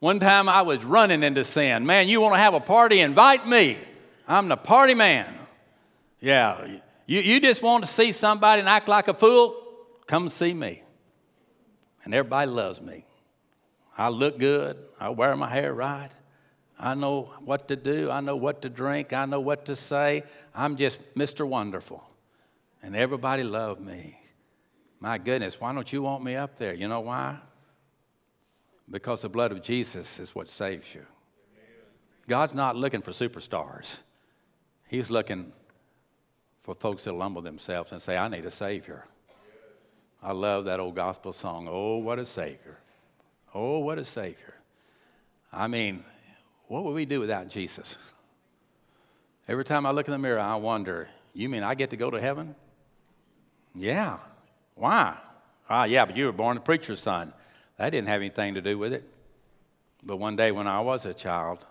One 0.00 0.18
time 0.18 0.48
I 0.48 0.62
was 0.62 0.84
running 0.84 1.22
into 1.22 1.44
sin. 1.44 1.86
Man, 1.86 2.08
you 2.08 2.20
want 2.20 2.34
to 2.34 2.38
have 2.38 2.54
a 2.54 2.60
party? 2.60 3.00
Invite 3.00 3.46
me. 3.46 3.78
I'm 4.26 4.48
the 4.48 4.56
party 4.56 4.94
man. 4.94 5.32
Yeah, 6.20 6.78
you, 7.10 7.22
you 7.22 7.40
just 7.40 7.60
want 7.60 7.82
to 7.82 7.90
see 7.90 8.12
somebody 8.12 8.60
and 8.60 8.68
act 8.68 8.86
like 8.86 9.08
a 9.08 9.14
fool? 9.14 9.60
Come 10.06 10.28
see 10.28 10.54
me. 10.54 10.84
And 12.04 12.14
everybody 12.14 12.48
loves 12.48 12.80
me. 12.80 13.04
I 13.98 14.10
look 14.10 14.38
good. 14.38 14.76
I 15.00 15.08
wear 15.08 15.34
my 15.34 15.50
hair 15.50 15.74
right. 15.74 16.10
I 16.78 16.94
know 16.94 17.32
what 17.44 17.66
to 17.66 17.74
do. 17.74 18.12
I 18.12 18.20
know 18.20 18.36
what 18.36 18.62
to 18.62 18.68
drink. 18.68 19.12
I 19.12 19.24
know 19.24 19.40
what 19.40 19.66
to 19.66 19.74
say. 19.74 20.22
I'm 20.54 20.76
just 20.76 21.00
Mr. 21.16 21.44
Wonderful. 21.44 22.00
And 22.80 22.94
everybody 22.94 23.42
loved 23.42 23.80
me. 23.80 24.16
My 25.00 25.18
goodness, 25.18 25.60
why 25.60 25.74
don't 25.74 25.92
you 25.92 26.02
want 26.02 26.22
me 26.22 26.36
up 26.36 26.60
there? 26.60 26.74
You 26.74 26.86
know 26.86 27.00
why? 27.00 27.38
Because 28.88 29.22
the 29.22 29.28
blood 29.28 29.50
of 29.50 29.62
Jesus 29.64 30.20
is 30.20 30.32
what 30.32 30.48
saves 30.48 30.94
you. 30.94 31.04
God's 32.28 32.54
not 32.54 32.76
looking 32.76 33.02
for 33.02 33.10
superstars, 33.10 33.96
He's 34.86 35.10
looking 35.10 35.52
for 36.70 36.76
folks 36.76 37.02
that 37.02 37.16
humble 37.16 37.42
themselves 37.42 37.90
and 37.90 38.00
say, 38.00 38.16
I 38.16 38.28
need 38.28 38.46
a 38.46 38.50
Savior. 38.50 39.04
I 40.22 40.30
love 40.30 40.66
that 40.66 40.78
old 40.78 40.94
gospel 40.94 41.32
song, 41.32 41.66
Oh, 41.68 41.96
what 41.96 42.20
a 42.20 42.24
Savior. 42.24 42.78
Oh, 43.52 43.80
what 43.80 43.98
a 43.98 44.04
Savior. 44.04 44.54
I 45.52 45.66
mean, 45.66 46.04
what 46.68 46.84
would 46.84 46.94
we 46.94 47.06
do 47.06 47.18
without 47.18 47.48
Jesus? 47.48 47.98
Every 49.48 49.64
time 49.64 49.84
I 49.84 49.90
look 49.90 50.06
in 50.06 50.12
the 50.12 50.18
mirror, 50.18 50.38
I 50.38 50.54
wonder, 50.54 51.08
you 51.34 51.48
mean 51.48 51.64
I 51.64 51.74
get 51.74 51.90
to 51.90 51.96
go 51.96 52.08
to 52.08 52.20
heaven? 52.20 52.54
Yeah. 53.74 54.18
Why? 54.76 55.16
Ah, 55.68 55.86
yeah, 55.86 56.04
but 56.04 56.16
you 56.16 56.26
were 56.26 56.32
born 56.32 56.56
a 56.56 56.60
preacher's 56.60 57.00
son. 57.00 57.32
That 57.78 57.90
didn't 57.90 58.06
have 58.06 58.20
anything 58.20 58.54
to 58.54 58.60
do 58.60 58.78
with 58.78 58.92
it. 58.92 59.02
But 60.04 60.18
one 60.18 60.36
day 60.36 60.52
when 60.52 60.68
I 60.68 60.82
was 60.82 61.04
a 61.04 61.14
child, 61.14 61.66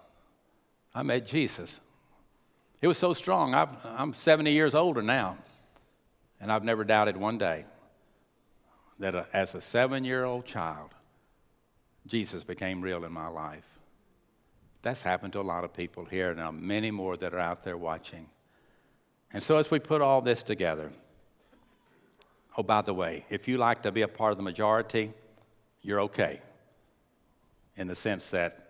I 0.93 1.03
met 1.03 1.25
Jesus. 1.25 1.79
It 2.81 2.87
was 2.87 2.97
so 2.97 3.13
strong. 3.13 3.53
i 3.53 3.67
am 3.97 4.13
70 4.13 4.51
years 4.51 4.73
older 4.73 5.01
now, 5.01 5.37
and 6.39 6.51
I've 6.51 6.63
never 6.63 6.83
doubted 6.83 7.17
one 7.17 7.37
day 7.37 7.65
that 8.99 9.15
a, 9.15 9.27
as 9.33 9.55
a 9.55 9.61
seven 9.61 10.03
year 10.05 10.23
old 10.23 10.45
child, 10.45 10.91
Jesus 12.07 12.43
became 12.43 12.81
real 12.81 13.03
in 13.03 13.11
my 13.11 13.27
life. 13.27 13.65
That's 14.81 15.01
happened 15.01 15.33
to 15.33 15.41
a 15.41 15.43
lot 15.43 15.63
of 15.65 15.73
people 15.73 16.05
here, 16.05 16.31
and 16.31 16.39
uh, 16.39 16.51
many 16.51 16.89
more 16.89 17.17
that 17.17 17.33
are 17.33 17.39
out 17.39 17.63
there 17.63 17.77
watching. 17.77 18.27
And 19.33 19.43
so, 19.43 19.57
as 19.57 19.69
we 19.69 19.79
put 19.79 20.01
all 20.01 20.21
this 20.21 20.41
together, 20.41 20.89
oh, 22.57 22.63
by 22.63 22.81
the 22.81 22.93
way, 22.93 23.25
if 23.29 23.47
you 23.47 23.57
like 23.57 23.83
to 23.83 23.91
be 23.91 24.03
a 24.03 24.07
part 24.07 24.31
of 24.31 24.37
the 24.37 24.43
majority, 24.43 25.11
you're 25.81 26.01
okay. 26.01 26.41
In 27.75 27.87
the 27.87 27.95
sense 27.95 28.29
that 28.29 28.68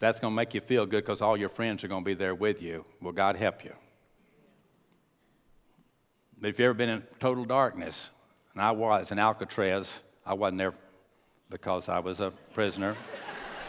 that's 0.00 0.18
going 0.18 0.32
to 0.32 0.36
make 0.36 0.54
you 0.54 0.60
feel 0.60 0.86
good 0.86 1.04
because 1.04 1.20
all 1.20 1.36
your 1.36 1.50
friends 1.50 1.84
are 1.84 1.88
going 1.88 2.02
to 2.02 2.04
be 2.04 2.14
there 2.14 2.34
with 2.34 2.60
you, 2.60 2.84
well, 3.00 3.12
God 3.12 3.36
help 3.36 3.62
you. 3.62 3.74
But 6.40 6.48
if 6.48 6.58
you've 6.58 6.64
ever 6.64 6.74
been 6.74 6.88
in 6.88 7.02
total 7.20 7.44
darkness, 7.44 8.08
and 8.54 8.62
I 8.62 8.70
was 8.70 9.12
in 9.12 9.18
Alcatraz, 9.18 10.00
I 10.24 10.32
wasn't 10.32 10.58
there 10.58 10.74
because 11.50 11.88
I 11.88 11.98
was 11.98 12.20
a 12.20 12.30
prisoner, 12.54 12.96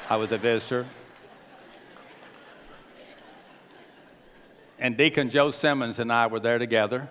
I 0.09 0.15
was 0.15 0.31
a 0.31 0.37
visitor. 0.37 0.85
And 4.79 4.95
Deacon 4.95 5.29
Joe 5.29 5.51
Simmons 5.51 5.99
and 5.99 6.13
I 6.13 6.27
were 6.27 6.39
there 6.39 6.59
together, 6.59 7.09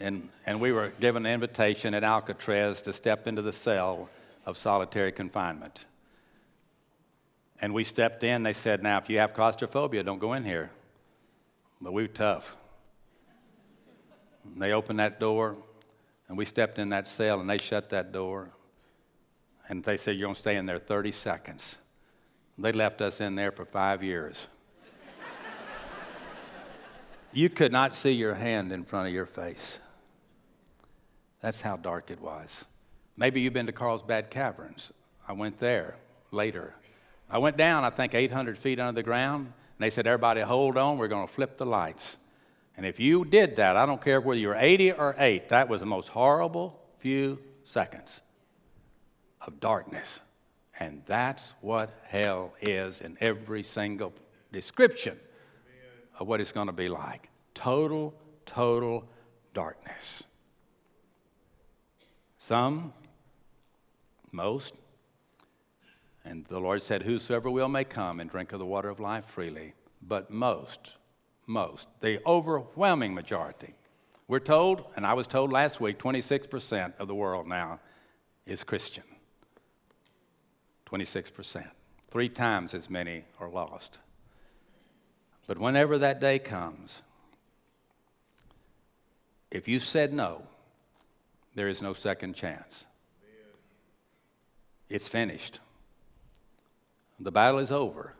and, 0.00 0.30
and 0.46 0.58
we 0.58 0.72
were 0.72 0.90
given 1.00 1.26
an 1.26 1.32
invitation 1.32 1.92
at 1.92 2.02
Alcatraz 2.02 2.80
to 2.82 2.94
step 2.94 3.26
into 3.26 3.42
the 3.42 3.52
cell 3.52 4.08
of 4.46 4.56
solitary 4.56 5.12
confinement. 5.12 5.84
And 7.60 7.72
we 7.72 7.84
stepped 7.84 8.22
in, 8.22 8.42
they 8.42 8.52
said, 8.52 8.82
Now, 8.82 8.98
if 8.98 9.08
you 9.08 9.18
have 9.18 9.32
claustrophobia, 9.32 10.02
don't 10.02 10.18
go 10.18 10.34
in 10.34 10.44
here. 10.44 10.70
But 11.80 11.92
we 11.92 12.02
were 12.02 12.08
tough. 12.08 12.56
And 14.44 14.60
they 14.60 14.72
opened 14.72 15.00
that 15.00 15.18
door, 15.18 15.56
and 16.28 16.36
we 16.36 16.44
stepped 16.44 16.78
in 16.78 16.90
that 16.90 17.08
cell, 17.08 17.40
and 17.40 17.48
they 17.48 17.58
shut 17.58 17.90
that 17.90 18.12
door. 18.12 18.50
And 19.68 19.82
they 19.82 19.96
said, 19.96 20.16
You're 20.16 20.26
going 20.26 20.34
to 20.34 20.40
stay 20.40 20.56
in 20.56 20.66
there 20.66 20.78
30 20.78 21.12
seconds. 21.12 21.76
They 22.58 22.72
left 22.72 23.00
us 23.00 23.20
in 23.20 23.34
there 23.34 23.52
for 23.52 23.64
five 23.64 24.02
years. 24.02 24.48
you 27.32 27.50
could 27.50 27.72
not 27.72 27.94
see 27.94 28.12
your 28.12 28.34
hand 28.34 28.72
in 28.72 28.84
front 28.84 29.08
of 29.08 29.14
your 29.14 29.26
face. 29.26 29.80
That's 31.40 31.60
how 31.60 31.76
dark 31.76 32.10
it 32.10 32.20
was. 32.20 32.64
Maybe 33.16 33.40
you've 33.40 33.52
been 33.52 33.66
to 33.66 33.72
Carlsbad 33.72 34.30
Caverns. 34.30 34.92
I 35.28 35.32
went 35.32 35.58
there 35.58 35.96
later. 36.30 36.74
I 37.28 37.38
went 37.38 37.56
down, 37.56 37.84
I 37.84 37.90
think, 37.90 38.14
800 38.14 38.58
feet 38.58 38.78
under 38.78 38.92
the 38.92 39.02
ground, 39.02 39.46
and 39.46 39.54
they 39.78 39.90
said, 39.90 40.06
Everybody 40.06 40.40
hold 40.42 40.76
on, 40.76 40.98
we're 40.98 41.08
going 41.08 41.26
to 41.26 41.32
flip 41.32 41.58
the 41.58 41.66
lights. 41.66 42.18
And 42.76 42.84
if 42.84 43.00
you 43.00 43.24
did 43.24 43.56
that, 43.56 43.76
I 43.76 43.86
don't 43.86 44.02
care 44.02 44.20
whether 44.20 44.38
you're 44.38 44.56
80 44.56 44.92
or 44.92 45.14
8, 45.18 45.48
that 45.48 45.68
was 45.68 45.80
the 45.80 45.86
most 45.86 46.08
horrible 46.08 46.78
few 46.98 47.38
seconds 47.64 48.20
of 49.40 49.60
darkness. 49.60 50.20
And 50.78 51.02
that's 51.06 51.54
what 51.62 51.90
hell 52.04 52.52
is 52.60 53.00
in 53.00 53.16
every 53.20 53.62
single 53.62 54.12
description 54.52 55.18
of 56.18 56.26
what 56.26 56.40
it's 56.40 56.52
going 56.52 56.66
to 56.66 56.72
be 56.72 56.88
like 56.88 57.30
total, 57.54 58.14
total 58.44 59.08
darkness. 59.54 60.22
Some 62.38 62.92
most. 64.32 64.74
And 66.26 66.44
the 66.46 66.58
Lord 66.58 66.82
said, 66.82 67.04
Whosoever 67.04 67.48
will 67.48 67.68
may 67.68 67.84
come 67.84 68.18
and 68.18 68.28
drink 68.28 68.52
of 68.52 68.58
the 68.58 68.66
water 68.66 68.88
of 68.88 68.98
life 68.98 69.24
freely. 69.26 69.74
But 70.02 70.28
most, 70.28 70.96
most, 71.46 71.86
the 72.00 72.20
overwhelming 72.26 73.14
majority. 73.14 73.74
We're 74.26 74.40
told, 74.40 74.84
and 74.96 75.06
I 75.06 75.14
was 75.14 75.28
told 75.28 75.52
last 75.52 75.80
week, 75.80 75.98
26% 76.00 76.94
of 76.98 77.06
the 77.06 77.14
world 77.14 77.46
now 77.46 77.78
is 78.44 78.64
Christian. 78.64 79.04
26%. 80.86 81.70
Three 82.10 82.28
times 82.28 82.74
as 82.74 82.90
many 82.90 83.24
are 83.38 83.48
lost. 83.48 84.00
But 85.46 85.58
whenever 85.58 85.96
that 85.98 86.20
day 86.20 86.40
comes, 86.40 87.02
if 89.52 89.68
you 89.68 89.78
said 89.78 90.12
no, 90.12 90.42
there 91.54 91.68
is 91.68 91.80
no 91.80 91.92
second 91.92 92.34
chance. 92.34 92.84
It's 94.88 95.08
finished. 95.08 95.60
The 97.18 97.32
battle 97.32 97.60
is 97.60 97.72
over. 97.72 98.14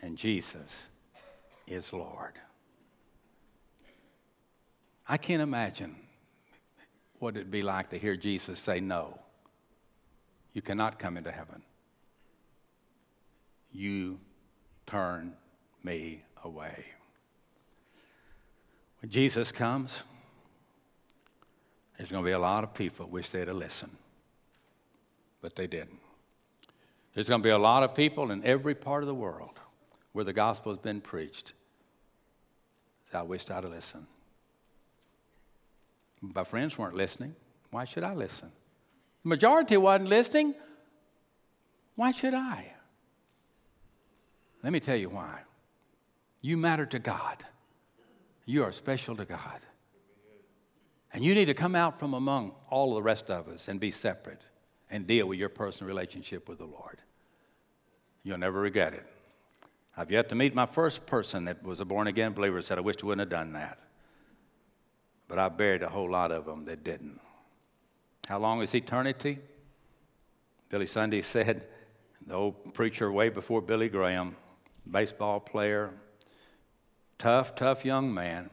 and 0.00 0.16
Jesus 0.16 0.88
is 1.66 1.92
Lord. 1.92 2.34
I 5.08 5.16
can't 5.16 5.42
imagine 5.42 5.96
what 7.18 7.36
it'd 7.36 7.50
be 7.50 7.62
like 7.62 7.90
to 7.90 7.98
hear 7.98 8.16
Jesus 8.16 8.60
say, 8.60 8.80
No, 8.80 9.18
you 10.52 10.62
cannot 10.62 10.98
come 10.98 11.16
into 11.16 11.32
heaven. 11.32 11.62
You 13.72 14.18
turn 14.86 15.34
me 15.82 16.22
away. 16.44 16.84
When 19.00 19.10
Jesus 19.10 19.52
comes, 19.52 20.04
there's 21.96 22.10
going 22.10 22.22
to 22.24 22.26
be 22.28 22.32
a 22.32 22.38
lot 22.38 22.64
of 22.64 22.74
people 22.74 23.06
wish 23.06 23.30
they'd 23.30 23.48
have 23.48 23.56
listened, 23.56 23.96
but 25.40 25.56
they 25.56 25.66
didn't. 25.66 26.00
There's 27.14 27.28
going 27.28 27.42
to 27.42 27.46
be 27.46 27.50
a 27.50 27.58
lot 27.58 27.82
of 27.82 27.94
people 27.94 28.30
in 28.30 28.44
every 28.44 28.74
part 28.74 29.02
of 29.02 29.06
the 29.06 29.14
world 29.14 29.58
where 30.12 30.24
the 30.24 30.32
gospel 30.32 30.72
has 30.72 30.78
been 30.78 31.00
preached. 31.00 31.52
So 33.10 33.18
I 33.18 33.22
wished 33.22 33.50
I'd 33.50 33.64
have 33.64 33.72
listened. 33.72 34.06
My 36.20 36.44
friends 36.44 36.76
weren't 36.76 36.94
listening. 36.94 37.34
Why 37.70 37.84
should 37.84 38.02
I 38.02 38.14
listen? 38.14 38.50
The 39.22 39.28
majority 39.28 39.76
wasn't 39.76 40.08
listening. 40.08 40.54
Why 41.96 42.10
should 42.12 42.34
I? 42.34 42.72
Let 44.62 44.72
me 44.72 44.80
tell 44.80 44.96
you 44.96 45.08
why. 45.08 45.40
You 46.40 46.56
matter 46.56 46.86
to 46.86 46.98
God. 46.98 47.44
You 48.44 48.64
are 48.64 48.72
special 48.72 49.16
to 49.16 49.24
God. 49.24 49.60
And 51.12 51.24
you 51.24 51.34
need 51.34 51.46
to 51.46 51.54
come 51.54 51.74
out 51.74 51.98
from 51.98 52.14
among 52.14 52.52
all 52.70 52.94
the 52.94 53.02
rest 53.02 53.30
of 53.30 53.48
us 53.48 53.68
and 53.68 53.80
be 53.80 53.90
separate 53.90 54.42
and 54.90 55.06
deal 55.06 55.26
with 55.26 55.38
your 55.38 55.48
personal 55.48 55.88
relationship 55.88 56.48
with 56.48 56.58
the 56.58 56.66
Lord. 56.66 56.98
You'll 58.22 58.38
never 58.38 58.60
regret 58.60 58.94
it. 58.94 59.06
I've 59.96 60.10
yet 60.10 60.28
to 60.28 60.34
meet 60.34 60.54
my 60.54 60.66
first 60.66 61.06
person 61.06 61.44
that 61.46 61.62
was 61.62 61.80
a 61.80 61.84
born 61.84 62.06
again 62.06 62.32
believer 62.32 62.62
said, 62.62 62.78
I 62.78 62.82
wish 62.82 62.96
I 63.02 63.06
wouldn't 63.06 63.20
have 63.20 63.28
done 63.28 63.52
that. 63.54 63.78
But 65.26 65.38
I 65.38 65.48
buried 65.48 65.82
a 65.82 65.88
whole 65.88 66.10
lot 66.10 66.30
of 66.30 66.46
them 66.46 66.64
that 66.64 66.84
didn't. 66.84 67.20
How 68.28 68.38
long 68.38 68.62
is 68.62 68.74
eternity? 68.74 69.38
Billy 70.68 70.86
Sunday 70.86 71.22
said, 71.22 71.66
the 72.26 72.34
old 72.34 72.74
preacher 72.74 73.10
way 73.10 73.30
before 73.30 73.62
Billy 73.62 73.88
Graham, 73.88 74.36
baseball 74.88 75.40
player, 75.40 75.90
tough, 77.18 77.54
tough 77.54 77.84
young 77.84 78.12
man. 78.12 78.50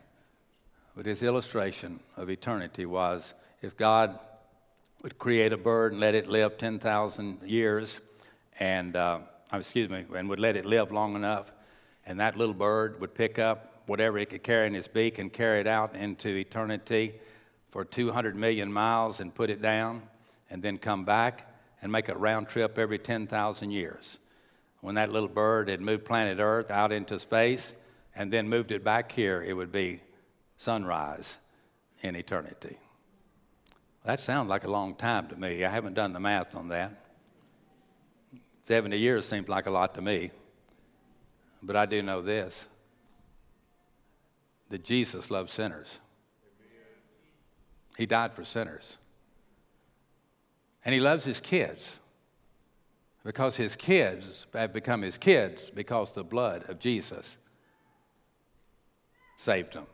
But 0.96 1.06
his 1.06 1.22
illustration 1.22 2.00
of 2.16 2.30
eternity 2.30 2.86
was 2.86 3.34
if 3.62 3.76
God 3.76 4.18
would 5.06 5.20
create 5.20 5.54
a 5.54 5.58
bird 5.58 5.92
and 5.92 6.02
let 6.02 6.16
it 6.16 6.26
live 6.26 6.58
10,000 6.58 7.38
years, 7.46 8.00
and 8.60 8.96
uh, 8.96 9.20
excuse 9.54 9.88
me, 9.88 10.04
and 10.16 10.28
would 10.28 10.40
let 10.40 10.56
it 10.56 10.66
live 10.66 10.92
long 10.92 11.16
enough, 11.16 11.52
and 12.08 12.20
that 12.20 12.36
little 12.36 12.56
bird 12.56 13.00
would 13.00 13.14
pick 13.14 13.38
up 13.38 13.84
whatever 13.86 14.18
it 14.18 14.32
could 14.32 14.42
carry 14.42 14.66
in 14.66 14.74
its 14.74 14.88
beak 14.88 15.20
and 15.20 15.32
carry 15.32 15.60
it 15.60 15.68
out 15.68 15.96
into 15.96 16.30
eternity 16.30 17.14
for 17.70 17.86
200 17.86 18.36
million 18.36 18.74
miles 18.74 19.20
and 19.20 19.36
put 19.36 19.52
it 19.52 19.62
down, 19.62 20.02
and 20.50 20.64
then 20.64 20.76
come 20.76 21.06
back 21.06 21.54
and 21.84 21.92
make 21.92 22.10
a 22.10 22.18
round 22.18 22.48
trip 22.48 22.80
every 22.80 22.98
10,000 22.98 23.70
years. 23.70 24.18
When 24.82 24.96
that 24.96 25.12
little 25.12 25.30
bird 25.30 25.70
had 25.70 25.82
moved 25.82 26.06
planet 26.06 26.40
Earth 26.40 26.72
out 26.72 26.92
into 26.92 27.20
space 27.20 27.76
and 28.16 28.34
then 28.34 28.50
moved 28.50 28.72
it 28.72 28.84
back 28.84 29.12
here, 29.12 29.44
it 29.44 29.54
would 29.54 29.72
be 29.72 30.02
sunrise 30.58 31.38
in 32.02 32.16
eternity. 32.16 32.80
That 34.06 34.22
sounds 34.22 34.50
like 34.50 34.64
a 34.64 34.70
long 34.70 34.94
time 34.94 35.28
to 35.30 35.36
me. 35.36 35.66
I 35.66 35.72
haven't 35.72 35.96
done 35.96 36.14
the 36.14 36.20
math 36.20 36.56
on 36.56 36.70
that. 36.70 36.92
70 38.66 38.98
years 38.98 39.28
seems 39.28 39.50
like 39.50 39.66
a 39.66 39.72
lot 39.72 39.96
to 39.96 40.02
me. 40.02 40.30
But 41.64 41.76
I 41.76 41.88
do 41.88 42.02
know 42.02 42.22
this 42.22 42.68
that 44.70 44.84
Jesus 44.84 45.30
loves 45.30 45.52
sinners. 45.52 46.00
He 47.98 48.06
died 48.06 48.34
for 48.34 48.44
sinners. 48.44 48.98
And 50.84 50.94
he 50.94 51.00
loves 51.00 51.24
his 51.24 51.40
kids 51.40 52.00
because 53.24 53.58
his 53.58 53.76
kids 53.76 54.46
have 54.54 54.74
become 54.74 55.02
his 55.02 55.18
kids 55.18 55.72
because 55.72 56.14
the 56.14 56.24
blood 56.24 56.70
of 56.70 56.80
Jesus 56.80 57.38
saved 59.38 59.74
them. 59.74 59.88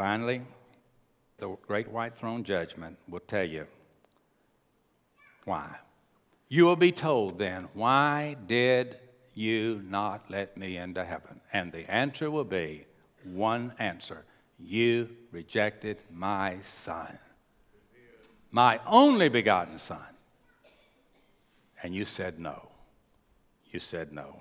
Finally, 0.00 0.40
the 1.36 1.54
great 1.66 1.86
white 1.90 2.16
throne 2.16 2.42
judgment 2.42 2.96
will 3.06 3.20
tell 3.20 3.44
you 3.44 3.66
why. 5.44 5.76
You 6.48 6.64
will 6.64 6.74
be 6.74 6.90
told 6.90 7.38
then, 7.38 7.68
why 7.74 8.34
did 8.46 8.96
you 9.34 9.82
not 9.84 10.30
let 10.30 10.56
me 10.56 10.78
into 10.78 11.04
heaven? 11.04 11.42
And 11.52 11.70
the 11.70 11.84
answer 11.92 12.30
will 12.30 12.44
be 12.46 12.86
one 13.24 13.74
answer 13.78 14.24
You 14.58 15.10
rejected 15.32 16.02
my 16.10 16.60
son, 16.62 17.18
my 18.50 18.80
only 18.86 19.28
begotten 19.28 19.76
son. 19.76 20.14
And 21.82 21.94
you 21.94 22.06
said 22.06 22.38
no. 22.38 22.70
You 23.70 23.80
said 23.80 24.14
no. 24.14 24.40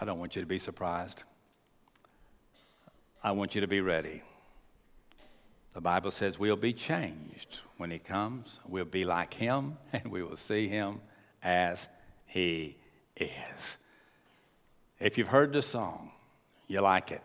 I 0.00 0.04
don't 0.04 0.18
want 0.18 0.34
you 0.36 0.42
to 0.42 0.48
be 0.48 0.58
surprised. 0.58 1.22
I 3.22 3.32
want 3.32 3.54
you 3.54 3.60
to 3.60 3.66
be 3.66 3.80
ready. 3.80 4.22
The 5.74 5.80
Bible 5.80 6.10
says 6.10 6.38
we'll 6.38 6.56
be 6.56 6.72
changed 6.72 7.60
when 7.76 7.90
He 7.90 7.98
comes. 7.98 8.60
We'll 8.66 8.84
be 8.86 9.04
like 9.04 9.34
Him, 9.34 9.76
and 9.92 10.06
we 10.08 10.22
will 10.22 10.36
see 10.36 10.68
Him 10.68 11.00
as 11.42 11.88
He 12.26 12.76
is. 13.16 13.76
If 14.98 15.18
you've 15.18 15.28
heard 15.28 15.52
the 15.52 15.62
song, 15.62 16.12
you 16.66 16.80
like 16.80 17.12
it, 17.12 17.22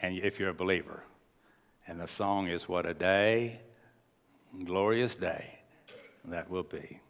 and 0.00 0.16
if 0.18 0.40
you're 0.40 0.50
a 0.50 0.54
believer, 0.54 1.02
and 1.86 2.00
the 2.00 2.06
song 2.06 2.48
is 2.48 2.68
What 2.68 2.86
a 2.86 2.94
Day, 2.94 3.60
Glorious 4.64 5.16
Day 5.16 5.56
that 6.26 6.50
will 6.50 6.62
be. 6.62 7.00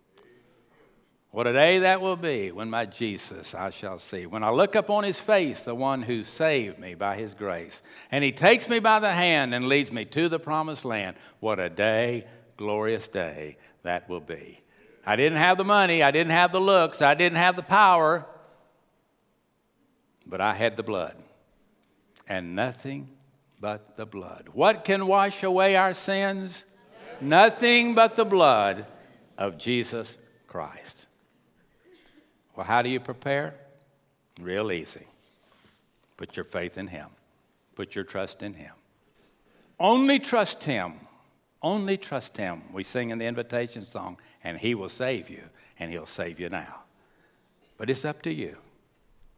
What 1.37 1.47
a 1.47 1.53
day 1.53 1.81
that 1.81 2.01
will 2.01 2.17
be 2.17 2.51
when 2.51 2.71
my 2.71 2.87
Jesus 2.87 3.55
I 3.55 3.69
shall 3.69 3.99
see. 3.99 4.25
When 4.25 4.43
I 4.43 4.49
look 4.49 4.75
upon 4.75 5.05
his 5.05 5.21
face, 5.21 5.65
the 5.65 5.75
one 5.75 6.01
who 6.01 6.25
saved 6.25 6.79
me 6.79 6.95
by 6.95 7.17
his 7.17 7.35
grace, 7.35 7.83
and 8.11 8.25
he 8.25 8.33
takes 8.33 8.71
me 8.71 8.79
by 8.79 9.01
the 9.01 9.13
hand 9.13 9.55
and 9.55 9.69
leads 9.69 9.93
me 9.93 10.07
to 10.07 10.31
the 10.31 10.39
promised 10.39 10.87
land. 10.87 11.15
What 11.41 11.61
a 11.61 11.69
day, 11.69 12.27
glorious 12.57 13.09
day 13.09 13.59
that 13.83 14.09
will 14.09 14.23
be. 14.23 14.61
I 15.05 15.17
didn't 15.17 15.37
have 15.37 15.59
the 15.59 15.65
money, 15.65 16.03
I 16.03 16.11
didn't 16.11 16.33
have 16.33 16.53
the 16.53 16.59
looks, 16.59 17.03
I 17.03 17.13
didn't 17.13 17.37
have 17.37 17.57
the 17.57 17.63
power, 17.63 18.25
but 20.25 20.41
I 20.41 20.55
had 20.55 20.79
the 20.79 20.83
blood. 20.83 21.17
And 22.27 22.57
nothing 22.57 23.11
but 23.61 23.99
the 23.99 24.07
blood. 24.07 24.49
What 24.55 24.85
can 24.85 25.07
wash 25.07 25.43
away 25.43 25.77
our 25.77 25.93
sins? 25.93 26.65
Nothing 27.21 27.95
but 27.95 28.17
the 28.17 28.25
blood 28.25 28.87
of 29.37 29.59
Jesus 29.59 30.17
Christ. 30.47 31.06
Well, 32.57 32.67
how 32.67 32.83
do 32.83 32.89
you 32.89 32.99
prepare? 32.99 33.55
Real 34.41 34.73
easy. 34.73 35.07
Put 36.17 36.37
your 36.37 36.45
faith 36.45 36.79
in 36.79 36.89
Him, 36.89 37.09
put 37.75 37.95
your 37.95 38.05
trust 38.05 38.43
in 38.43 38.55
Him. 38.55 38.73
Only 39.79 40.19
trust 40.19 40.65
Him. 40.65 40.95
Only 41.63 41.97
trust 41.97 42.37
Him. 42.37 42.63
We 42.73 42.83
sing 42.83 43.11
in 43.11 43.19
the 43.19 43.27
invitation 43.27 43.85
song, 43.85 44.19
and 44.43 44.59
He 44.59 44.75
will 44.75 44.89
save 44.89 45.29
you, 45.29 45.43
and 45.79 45.91
He'll 45.91 46.07
save 46.07 46.41
you 46.41 46.49
now. 46.49 46.83
But 47.77 47.91
it's 47.91 48.05
up 48.05 48.23
to 48.23 48.33
you. 48.33 48.57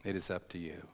It 0.05 0.15
is 0.15 0.31
up 0.31 0.49
to 0.51 0.59
you. 0.59 0.87